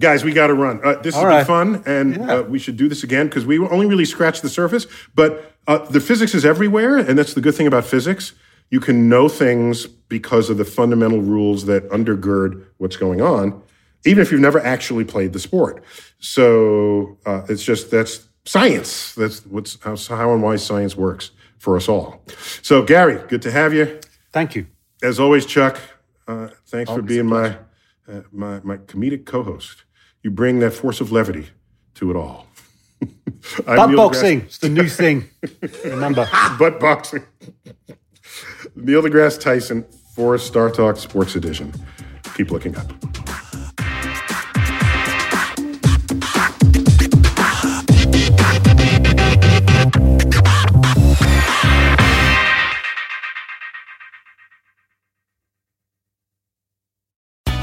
[0.00, 0.80] Guys, we got to run.
[0.82, 3.58] Uh, this has All been fun, and uh, we should do this again because we
[3.58, 4.86] only really scratched the surface.
[5.14, 8.32] But uh, the physics is everywhere, and that's the good thing about physics.
[8.70, 13.62] You can know things because of the fundamental rules that undergird what's going on,
[14.04, 15.82] even if you've never actually played the sport.
[16.18, 19.14] So uh, it's just that's science.
[19.14, 22.22] That's what's how, how and why science works for us all.
[22.62, 24.00] So Gary, good to have you
[24.32, 24.66] Thank you.
[25.02, 25.80] as always, Chuck.
[26.26, 27.56] Uh, thanks for being my,
[28.06, 29.84] uh, my my comedic co-host.
[30.22, 31.48] You bring that force of levity
[31.94, 32.46] to it all.
[33.66, 34.42] Butt boxing.
[34.42, 35.28] It's the new thing.
[35.84, 36.28] Remember.
[36.58, 37.22] butt boxing.
[38.80, 41.72] Neil deGrasse Tyson for StarTalk Sports Edition.
[42.36, 42.92] Keep looking up.